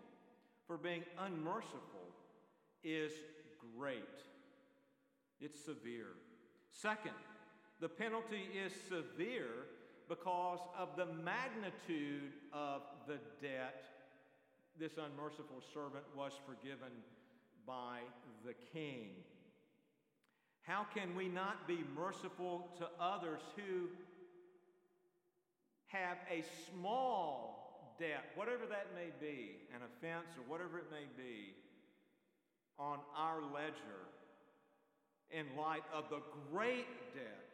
for 0.66 0.76
being 0.76 1.02
unmerciful 1.18 2.10
is 2.82 3.12
great, 3.76 4.02
it's 5.40 5.64
severe. 5.64 6.14
Second, 6.72 7.14
the 7.80 7.88
penalty 7.88 8.48
is 8.54 8.72
severe 8.88 9.66
because 10.08 10.58
of 10.78 10.90
the 10.96 11.06
magnitude 11.06 12.32
of 12.52 12.82
the 13.06 13.18
debt 13.40 13.84
this 14.78 14.92
unmerciful 14.92 15.62
servant 15.74 16.04
was 16.16 16.32
forgiven 16.46 16.92
by 17.66 17.98
the 18.44 18.54
king. 18.72 19.10
How 20.62 20.86
can 20.94 21.14
we 21.14 21.28
not 21.28 21.68
be 21.68 21.80
merciful 21.94 22.70
to 22.78 22.88
others 23.00 23.40
who 23.56 23.88
have 25.88 26.16
a 26.30 26.44
small 26.70 27.94
debt, 27.98 28.24
whatever 28.36 28.64
that 28.70 28.86
may 28.94 29.10
be, 29.20 29.56
an 29.74 29.82
offense 29.82 30.28
or 30.38 30.44
whatever 30.48 30.78
it 30.78 30.86
may 30.90 31.06
be, 31.22 31.54
on 32.78 32.98
our 33.16 33.42
ledger 33.52 34.08
in 35.30 35.44
light 35.56 35.82
of 35.92 36.04
the 36.08 36.22
great 36.50 36.86
debt 37.14 37.49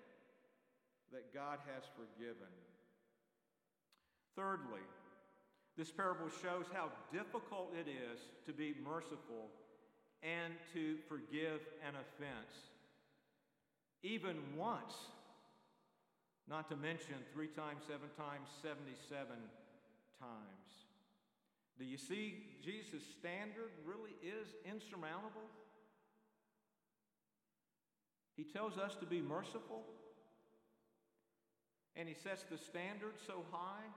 that 1.13 1.33
God 1.35 1.59
has 1.75 1.85
forgiven? 1.97 2.53
Thirdly, 4.35 4.85
this 5.77 5.91
parable 5.91 6.29
shows 6.43 6.67
how 6.73 6.91
difficult 7.13 7.73
it 7.79 7.89
is 7.89 8.21
to 8.47 8.53
be 8.53 8.75
merciful 8.83 9.51
and 10.23 10.55
to 10.73 10.97
forgive 11.09 11.61
an 11.87 11.95
offense, 11.95 12.73
even 14.03 14.37
once, 14.57 14.95
not 16.49 16.69
to 16.71 16.77
mention 16.77 17.15
three 17.33 17.49
times, 17.49 17.83
seven 17.87 18.09
times, 18.17 18.49
77 18.63 19.27
times. 20.21 20.67
Do 21.79 21.85
you 21.85 21.99
see 21.99 22.57
Jesus' 22.65 23.05
standard 23.19 23.71
really 23.85 24.17
is 24.23 24.49
insurmountable? 24.65 25.45
He 28.37 28.45
tells 28.45 28.79
us 28.79 28.97
to 29.01 29.07
be 29.07 29.21
merciful, 29.21 29.85
and 31.97 32.09
he 32.09 32.15
sets 32.15 32.45
the 32.45 32.59
standard 32.59 33.15
so 33.27 33.45
high 33.51 33.89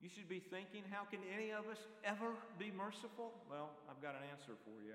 you 0.00 0.10
should 0.12 0.28
be 0.28 0.40
thinking, 0.40 0.84
how 0.90 1.04
can 1.08 1.20
any 1.32 1.50
of 1.50 1.64
us 1.72 1.80
ever 2.04 2.36
be 2.58 2.70
merciful? 2.76 3.32
Well, 3.48 3.70
I've 3.88 4.02
got 4.02 4.14
an 4.14 4.28
answer 4.28 4.52
for 4.64 4.84
you. 4.84 4.94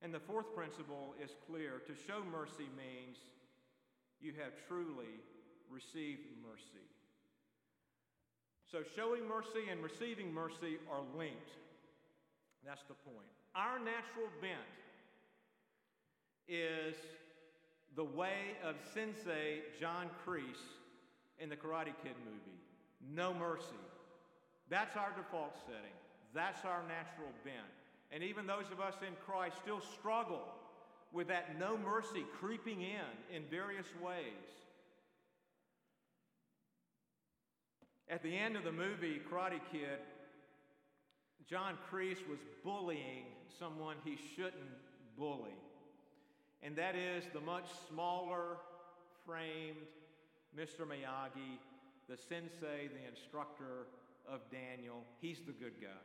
And 0.00 0.14
the 0.14 0.20
fourth 0.20 0.54
principle 0.54 1.14
is 1.22 1.30
clear 1.46 1.82
to 1.86 1.92
show 2.06 2.22
mercy 2.32 2.70
means 2.78 3.18
you 4.20 4.32
have 4.40 4.52
truly 4.68 5.20
received 5.70 6.26
mercy. 6.40 6.86
So, 8.70 8.82
showing 8.96 9.26
mercy 9.26 9.68
and 9.70 9.82
receiving 9.82 10.32
mercy 10.32 10.78
are 10.90 11.02
linked. 11.16 11.50
That's 12.64 12.84
the 12.88 12.94
point. 12.94 13.28
Our 13.54 13.78
natural 13.78 14.28
bent 14.40 14.74
is 16.46 16.94
the 17.96 18.04
way 18.04 18.56
of 18.64 18.76
Sensei 18.94 19.60
John 19.78 20.08
Kreese 20.26 20.44
in 21.38 21.48
the 21.48 21.56
Karate 21.56 21.94
Kid 22.02 22.14
movie 22.24 22.58
no 23.14 23.32
mercy. 23.32 23.64
That's 24.68 24.96
our 24.96 25.12
default 25.16 25.56
setting. 25.66 25.96
That's 26.34 26.64
our 26.64 26.82
natural 26.82 27.30
bent. 27.44 27.56
And 28.10 28.22
even 28.22 28.46
those 28.46 28.70
of 28.72 28.80
us 28.80 28.94
in 29.06 29.14
Christ 29.24 29.56
still 29.62 29.80
struggle 29.80 30.42
with 31.12 31.28
that 31.28 31.58
no 31.58 31.76
mercy 31.76 32.24
creeping 32.38 32.82
in 32.82 33.34
in 33.34 33.44
various 33.50 33.86
ways. 34.02 34.24
At 38.10 38.22
the 38.22 38.36
end 38.36 38.56
of 38.56 38.64
the 38.64 38.72
movie 38.72 39.20
Karate 39.30 39.60
Kid, 39.70 40.00
John 41.48 41.74
Kreese 41.90 42.26
was 42.28 42.38
bullying 42.64 43.24
someone 43.58 43.96
he 44.04 44.18
shouldn't 44.34 44.54
bully. 45.16 45.54
And 46.62 46.76
that 46.76 46.96
is 46.96 47.24
the 47.32 47.40
much 47.40 47.66
smaller 47.88 48.56
framed 49.24 49.86
Mr. 50.56 50.80
Miyagi 50.80 51.58
the 52.08 52.16
sensei, 52.16 52.88
the 52.88 53.04
instructor 53.04 53.84
of 54.24 54.40
Daniel. 54.50 55.04
He's 55.20 55.44
the 55.44 55.52
good 55.52 55.76
guy. 55.80 56.04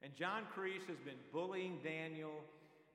And 0.00 0.14
John 0.14 0.46
Kreese 0.54 0.86
has 0.86 1.02
been 1.02 1.18
bullying 1.32 1.82
Daniel, 1.82 2.38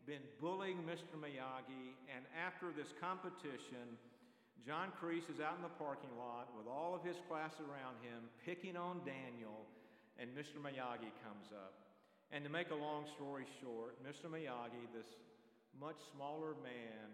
been 0.08 0.24
bullying 0.40 0.80
Mr. 0.88 1.20
Miyagi, 1.20 2.00
and 2.08 2.24
after 2.32 2.72
this 2.72 2.96
competition, 3.04 4.00
John 4.66 4.96
Kreese 4.96 5.28
is 5.28 5.44
out 5.44 5.60
in 5.60 5.64
the 5.64 5.76
parking 5.76 6.16
lot 6.16 6.48
with 6.56 6.68
all 6.68 6.96
of 6.96 7.04
his 7.04 7.20
class 7.28 7.60
around 7.60 8.00
him, 8.00 8.32
picking 8.46 8.78
on 8.78 9.04
Daniel, 9.04 9.68
and 10.16 10.32
Mr. 10.32 10.64
Miyagi 10.64 11.12
comes 11.28 11.52
up. 11.52 11.76
And 12.32 12.46
to 12.46 12.50
make 12.50 12.72
a 12.72 12.76
long 12.76 13.04
story 13.18 13.44
short, 13.60 14.00
Mr. 14.00 14.32
Miyagi, 14.32 14.88
this 14.96 15.12
much 15.80 16.00
smaller 16.16 16.58
man, 16.64 17.14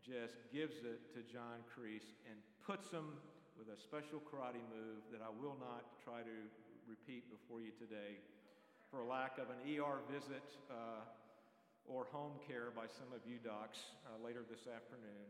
just 0.00 0.40
gives 0.52 0.80
it 0.86 1.12
to 1.12 1.20
John 1.26 1.60
Kreese 1.68 2.16
and 2.24 2.38
puts 2.64 2.88
him 2.90 3.18
with 3.58 3.68
a 3.68 3.76
special 3.76 4.22
karate 4.22 4.62
move 4.72 5.04
that 5.12 5.20
I 5.20 5.28
will 5.28 5.58
not 5.60 5.98
try 6.00 6.22
to 6.22 6.36
repeat 6.88 7.28
before 7.28 7.60
you 7.60 7.74
today 7.76 8.22
for 8.90 9.04
lack 9.04 9.36
of 9.36 9.52
an 9.52 9.60
ER 9.66 10.00
visit. 10.08 10.46
Uh, 10.70 11.04
or 11.88 12.04
home 12.12 12.36
care 12.44 12.68
by 12.76 12.84
some 12.84 13.08
of 13.16 13.24
you 13.24 13.40
docs 13.40 13.96
uh, 14.04 14.20
later 14.20 14.44
this 14.44 14.68
afternoon, 14.68 15.28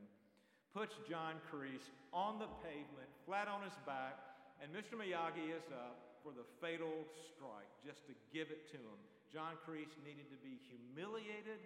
puts 0.75 0.99
John 1.07 1.39
Kreese 1.47 1.87
on 2.11 2.43
the 2.43 2.51
pavement, 2.67 3.09
flat 3.25 3.47
on 3.47 3.63
his 3.63 3.79
back, 3.87 4.19
and 4.59 4.75
Mr. 4.75 4.99
Miyagi 4.99 5.55
is 5.55 5.65
up 5.71 6.19
for 6.21 6.35
the 6.35 6.45
fatal 6.59 7.07
strike, 7.31 7.71
just 7.87 8.03
to 8.11 8.15
give 8.35 8.51
it 8.51 8.67
to 8.75 8.79
him. 8.79 8.99
John 9.31 9.55
Kreese 9.63 9.95
needed 10.03 10.27
to 10.35 10.39
be 10.43 10.59
humiliated, 10.67 11.63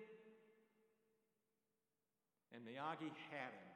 and 2.53 2.61
Miyagi 2.65 3.11
had 3.33 3.53
him. 3.53 3.71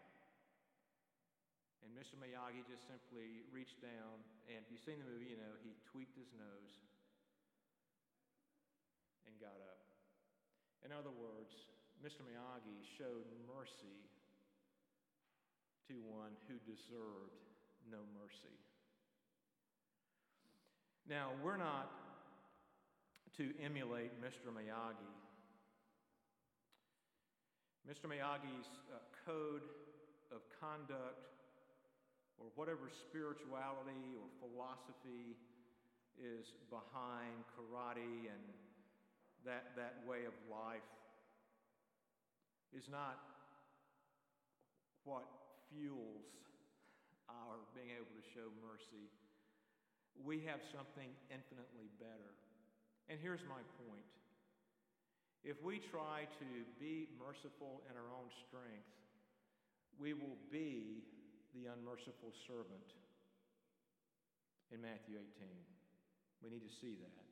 And 1.85 1.91
Mr. 1.97 2.19
Miyagi 2.19 2.65
just 2.67 2.85
simply 2.89 3.47
reached 3.53 3.79
down, 3.81 4.21
and 4.51 4.61
if 4.61 4.69
you've 4.69 4.85
seen 4.85 4.99
the 5.01 5.09
movie, 5.09 5.33
you 5.33 5.39
know, 5.39 5.55
he 5.63 5.77
tweaked 5.89 6.17
his 6.19 6.29
nose 6.37 6.75
and 9.25 9.33
got 9.39 9.57
up. 9.65 9.81
In 10.85 10.91
other 10.93 11.15
words, 11.15 11.53
Mr. 12.03 12.27
Miyagi 12.27 12.83
showed 12.99 13.27
mercy 13.47 14.03
to 15.89 15.95
one 16.03 16.35
who 16.51 16.59
deserved 16.67 17.39
no 17.91 18.03
mercy. 18.19 18.59
Now, 21.09 21.31
we're 21.43 21.57
not 21.57 21.91
to 23.39 23.53
emulate 23.63 24.11
Mr. 24.21 24.51
Miyagi. 24.51 25.13
Mr. 27.87 28.11
Miyagi's 28.11 28.67
uh, 28.91 28.99
code 29.23 29.63
of 30.35 30.43
conduct, 30.59 31.31
or 32.35 32.51
whatever 32.59 32.91
spirituality 32.91 34.19
or 34.19 34.27
philosophy 34.43 35.39
is 36.19 36.51
behind 36.67 37.47
karate 37.55 38.27
and 38.27 38.43
that, 39.47 39.71
that 39.79 40.03
way 40.03 40.27
of 40.27 40.35
life 40.51 40.85
is 42.75 42.91
not 42.91 43.23
what 45.07 45.25
fuels 45.71 46.27
our 47.31 47.63
being 47.71 47.95
able 47.95 48.11
to 48.11 48.25
show 48.35 48.51
mercy. 48.59 49.07
We 50.27 50.43
have 50.51 50.59
something 50.75 51.09
infinitely 51.31 51.87
better. 52.03 52.35
And 53.07 53.23
here's 53.23 53.47
my 53.47 53.63
point. 53.87 54.11
If 55.45 55.63
we 55.63 55.79
try 55.79 56.27
to 56.41 56.49
be 56.81 57.09
merciful 57.19 57.83
in 57.91 57.97
our 57.97 58.11
own 58.13 58.29
strength, 58.49 58.93
we 59.99 60.13
will 60.13 60.39
be 60.51 61.05
the 61.55 61.73
unmerciful 61.73 62.33
servant 62.47 62.93
in 64.73 64.83
Matthew 64.83 65.17
18. 65.17 65.49
We 66.43 66.51
need 66.51 66.65
to 66.67 66.75
see 66.81 66.99
that. 67.01 67.27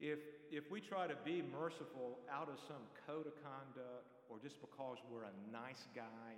If, 0.00 0.18
if 0.50 0.68
we 0.68 0.82
try 0.82 1.06
to 1.06 1.16
be 1.24 1.40
merciful 1.40 2.18
out 2.28 2.50
of 2.50 2.58
some 2.66 2.82
code 3.06 3.30
of 3.30 3.36
conduct, 3.40 4.10
or 4.28 4.36
just 4.42 4.60
because 4.60 4.98
we're 5.06 5.24
a 5.24 5.36
nice 5.48 5.86
guy, 5.94 6.36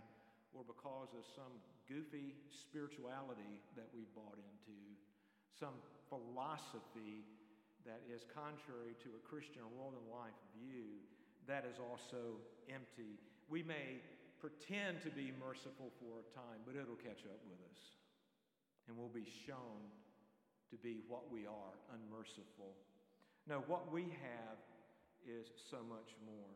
or 0.53 0.63
because 0.63 1.11
of 1.17 1.25
some 1.35 1.51
goofy 1.89 2.37
spirituality 2.53 3.59
that 3.75 3.89
we 3.97 4.05
bought 4.15 4.37
into, 4.37 4.79
some 5.57 5.75
philosophy 6.13 7.25
that 7.87 8.03
is 8.11 8.27
contrary 8.35 8.99
to 9.07 9.09
a 9.15 9.23
Christian 9.23 9.63
world 9.73 9.95
and 9.95 10.07
life 10.11 10.37
view, 10.59 11.01
that 11.47 11.65
is 11.65 11.79
also 11.79 12.43
empty. 12.67 13.17
We 13.49 13.63
may 13.63 14.03
pretend 14.43 15.01
to 15.07 15.11
be 15.11 15.33
merciful 15.39 15.95
for 16.03 16.21
a 16.21 16.27
time, 16.35 16.67
but 16.67 16.75
it'll 16.75 16.99
catch 16.99 17.25
up 17.31 17.41
with 17.47 17.63
us. 17.71 17.81
And 18.87 18.99
we'll 18.99 19.15
be 19.15 19.27
shown 19.47 19.87
to 20.71 20.77
be 20.77 21.07
what 21.07 21.31
we 21.31 21.47
are 21.47 21.75
unmerciful 21.95 22.75
no, 23.47 23.63
what 23.71 23.93
we 23.93 24.03
have 24.03 24.59
is 25.23 25.47
so 25.71 25.79
much 25.89 26.11
more. 26.27 26.51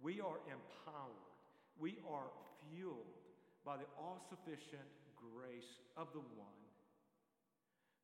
We 0.00 0.20
are 0.20 0.40
empowered, 0.48 1.28
we 1.78 2.00
are 2.08 2.32
fueled 2.64 3.12
by 3.64 3.76
the 3.76 3.84
all 4.00 4.24
sufficient 4.32 4.88
grace 5.20 5.76
of 6.00 6.08
the 6.16 6.24
one 6.40 6.64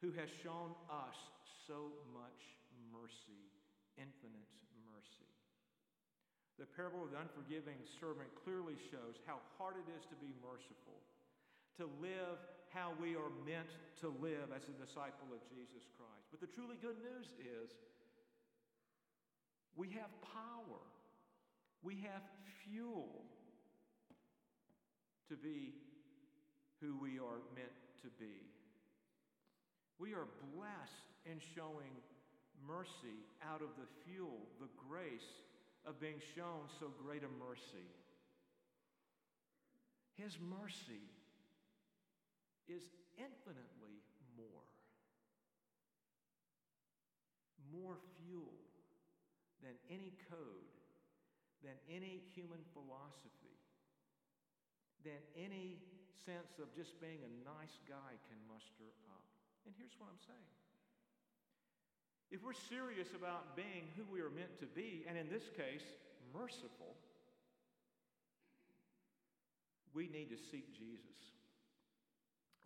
who 0.04 0.12
has 0.12 0.28
shown 0.44 0.76
us 0.92 1.16
so 1.66 1.88
much 2.12 2.55
mercy, 2.96 3.52
infinite 4.00 4.56
mercy. 4.88 5.30
The 6.56 6.64
parable 6.72 7.04
of 7.04 7.12
the 7.12 7.20
unforgiving 7.20 7.76
servant 8.00 8.32
clearly 8.40 8.80
shows 8.88 9.20
how 9.28 9.44
hard 9.60 9.76
it 9.76 9.88
is 9.92 10.08
to 10.08 10.16
be 10.16 10.32
merciful, 10.40 11.04
to 11.76 11.84
live 12.00 12.40
how 12.72 12.96
we 12.96 13.12
are 13.12 13.32
meant 13.44 13.68
to 14.00 14.08
live 14.24 14.52
as 14.56 14.64
a 14.68 14.76
disciple 14.80 15.28
of 15.32 15.40
Jesus 15.52 15.84
Christ. 16.00 16.26
But 16.32 16.40
the 16.40 16.48
truly 16.48 16.80
good 16.80 16.96
news 17.04 17.28
is 17.36 17.76
we 19.76 19.92
have 20.00 20.08
power. 20.32 20.80
We 21.84 22.00
have 22.08 22.24
fuel 22.64 23.24
to 25.28 25.36
be 25.36 25.76
who 26.80 26.96
we 26.96 27.20
are 27.20 27.44
meant 27.52 27.76
to 28.02 28.08
be. 28.18 28.40
We 29.98 30.12
are 30.12 30.26
blessed 30.56 31.12
in 31.24 31.40
showing 31.54 31.92
mercy 32.64 33.26
out 33.42 33.60
of 33.60 33.74
the 33.76 33.88
fuel, 34.04 34.46
the 34.60 34.70
grace 34.88 35.44
of 35.84 36.00
being 36.00 36.20
shown 36.34 36.66
so 36.80 36.90
great 37.02 37.22
a 37.22 37.32
mercy. 37.38 37.90
His 40.16 40.38
mercy 40.40 41.04
is 42.66 42.82
infinitely 43.20 44.00
more, 44.34 44.66
more 47.68 47.96
fuel 48.18 48.56
than 49.62 49.76
any 49.90 50.16
code, 50.30 50.72
than 51.62 51.76
any 51.90 52.24
human 52.34 52.60
philosophy, 52.72 53.60
than 55.04 55.20
any 55.36 55.78
sense 56.26 56.58
of 56.58 56.72
just 56.74 56.98
being 56.98 57.22
a 57.22 57.32
nice 57.46 57.78
guy 57.86 58.18
can 58.26 58.40
muster 58.50 58.90
up. 59.06 59.26
And 59.64 59.74
here's 59.78 59.94
what 59.98 60.10
I'm 60.10 60.22
saying. 60.26 60.52
If 62.30 62.42
we're 62.42 62.58
serious 62.68 63.08
about 63.14 63.54
being 63.54 63.86
who 63.96 64.02
we 64.10 64.20
are 64.20 64.30
meant 64.30 64.58
to 64.58 64.66
be, 64.66 65.06
and 65.08 65.16
in 65.16 65.28
this 65.30 65.46
case, 65.56 65.86
merciful, 66.34 66.98
we 69.94 70.08
need 70.12 70.28
to 70.34 70.36
seek 70.50 70.74
Jesus. 70.74 71.16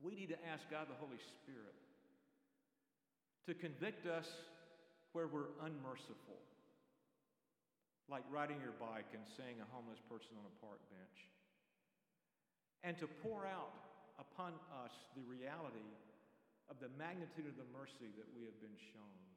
We 0.03 0.17
need 0.17 0.33
to 0.33 0.41
ask 0.49 0.65
God 0.73 0.89
the 0.89 0.97
Holy 0.97 1.21
Spirit 1.21 1.77
to 3.47 3.53
convict 3.53 4.09
us 4.09 4.27
where 5.13 5.29
we're 5.29 5.53
unmerciful, 5.61 6.41
like 8.09 8.25
riding 8.33 8.59
your 8.65 8.75
bike 8.81 9.13
and 9.13 9.23
seeing 9.37 9.61
a 9.61 9.69
homeless 9.71 10.01
person 10.09 10.41
on 10.41 10.45
a 10.49 10.55
park 10.65 10.81
bench. 10.89 11.19
And 12.81 12.97
to 12.99 13.07
pour 13.21 13.45
out 13.45 13.77
upon 14.17 14.57
us 14.83 14.95
the 15.13 15.25
reality 15.29 15.93
of 16.73 16.81
the 16.81 16.89
magnitude 16.97 17.45
of 17.45 17.61
the 17.61 17.69
mercy 17.77 18.09
that 18.17 18.29
we 18.33 18.49
have 18.49 18.57
been 18.65 18.79
shown. 18.91 19.30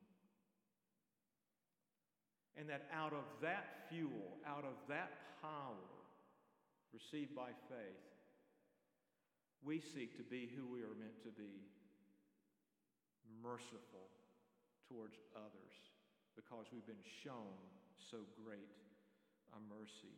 And 2.58 2.70
that 2.70 2.86
out 2.94 3.14
of 3.14 3.26
that 3.42 3.90
fuel, 3.90 4.38
out 4.46 4.64
of 4.64 4.78
that 4.88 5.12
power 5.42 5.90
received 6.94 7.36
by 7.36 7.50
faith, 7.68 8.06
we 9.64 9.80
seek 9.80 10.16
to 10.18 10.24
be 10.24 10.50
who 10.56 10.68
we 10.68 10.82
are 10.82 10.94
meant 11.00 11.18
to 11.24 11.32
be 11.32 11.66
merciful 13.42 14.12
towards 14.88 15.18
others 15.36 15.76
because 16.36 16.68
we've 16.74 16.86
been 16.86 17.08
shown 17.24 17.58
so 17.98 18.18
great 18.46 18.70
a 19.56 19.60
mercy. 19.70 20.14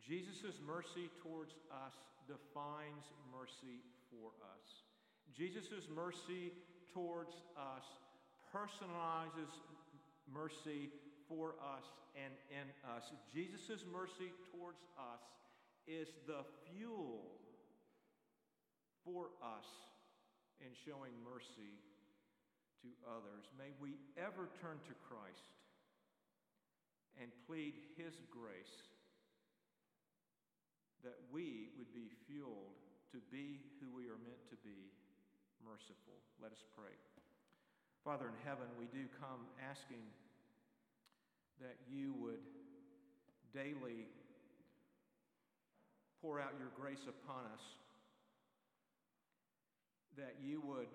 Jesus' 0.00 0.60
mercy 0.64 1.10
towards 1.22 1.52
us 1.72 1.96
defines 2.28 3.12
mercy 3.32 3.82
for 4.08 4.32
us. 4.40 4.84
Jesus' 5.34 5.88
mercy 5.92 6.52
towards 6.92 7.34
us 7.56 7.84
personalizes 8.54 9.50
mercy 10.32 10.90
for 11.28 11.54
us 11.60 11.84
and 12.16 12.32
in 12.50 12.66
us. 12.96 13.12
Jesus' 13.32 13.84
mercy 13.86 14.32
towards 14.50 14.82
us 14.96 15.22
is 15.86 16.08
the 16.26 16.42
fuel 16.66 17.36
for 19.04 19.30
us 19.38 19.68
in 20.58 20.72
showing 20.74 21.12
mercy 21.22 21.78
to 22.82 22.88
others. 23.06 23.46
May 23.58 23.70
we 23.78 23.98
ever 24.18 24.48
turn 24.58 24.82
to 24.88 24.94
Christ 25.06 25.54
and 27.20 27.30
plead 27.46 27.74
His 27.96 28.18
grace 28.28 28.90
that 31.04 31.16
we 31.30 31.70
would 31.78 31.92
be 31.94 32.10
fueled 32.26 32.74
to 33.14 33.22
be 33.30 33.62
who 33.78 33.86
we 33.94 34.10
are 34.10 34.18
meant 34.26 34.42
to 34.50 34.58
be 34.66 34.90
merciful. 35.62 36.18
Let 36.42 36.50
us 36.50 36.64
pray. 36.74 36.92
Father 38.02 38.26
in 38.26 38.38
heaven, 38.42 38.66
we 38.74 38.90
do 38.90 39.06
come 39.18 39.46
asking 39.62 40.02
that 41.60 41.76
you 41.90 42.14
would 42.20 42.42
daily 43.54 44.08
pour 46.20 46.40
out 46.40 46.52
your 46.58 46.68
grace 46.78 47.04
upon 47.08 47.44
us, 47.52 47.64
that 50.16 50.34
you 50.42 50.60
would 50.60 50.88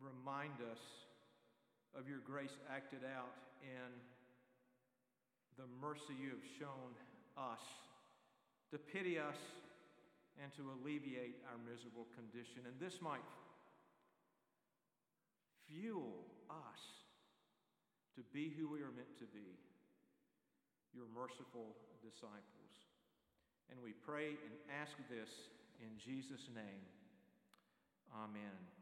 remind 0.00 0.60
us 0.70 0.80
of 1.98 2.08
your 2.08 2.20
grace 2.24 2.56
acted 2.70 3.00
out 3.04 3.32
in 3.62 3.90
the 5.56 5.66
mercy 5.80 6.14
you 6.20 6.30
have 6.30 6.46
shown 6.58 6.94
us, 7.36 7.60
to 8.70 8.78
pity 8.78 9.18
us, 9.18 9.36
and 10.42 10.52
to 10.54 10.62
alleviate 10.70 11.34
our 11.50 11.58
miserable 11.66 12.06
condition. 12.14 12.62
And 12.66 12.78
this 12.78 13.00
might 13.02 13.24
fuel 15.66 16.24
us 16.48 16.97
to 18.18 18.26
be 18.34 18.50
who 18.50 18.66
we 18.66 18.82
are 18.82 18.90
meant 18.90 19.14
to 19.22 19.30
be, 19.30 19.54
your 20.90 21.06
merciful 21.14 21.78
disciples. 22.02 22.74
And 23.70 23.78
we 23.78 23.94
pray 23.94 24.34
and 24.34 24.54
ask 24.82 24.98
this 25.06 25.30
in 25.78 25.94
Jesus' 26.02 26.50
name. 26.50 26.82
Amen. 28.10 28.77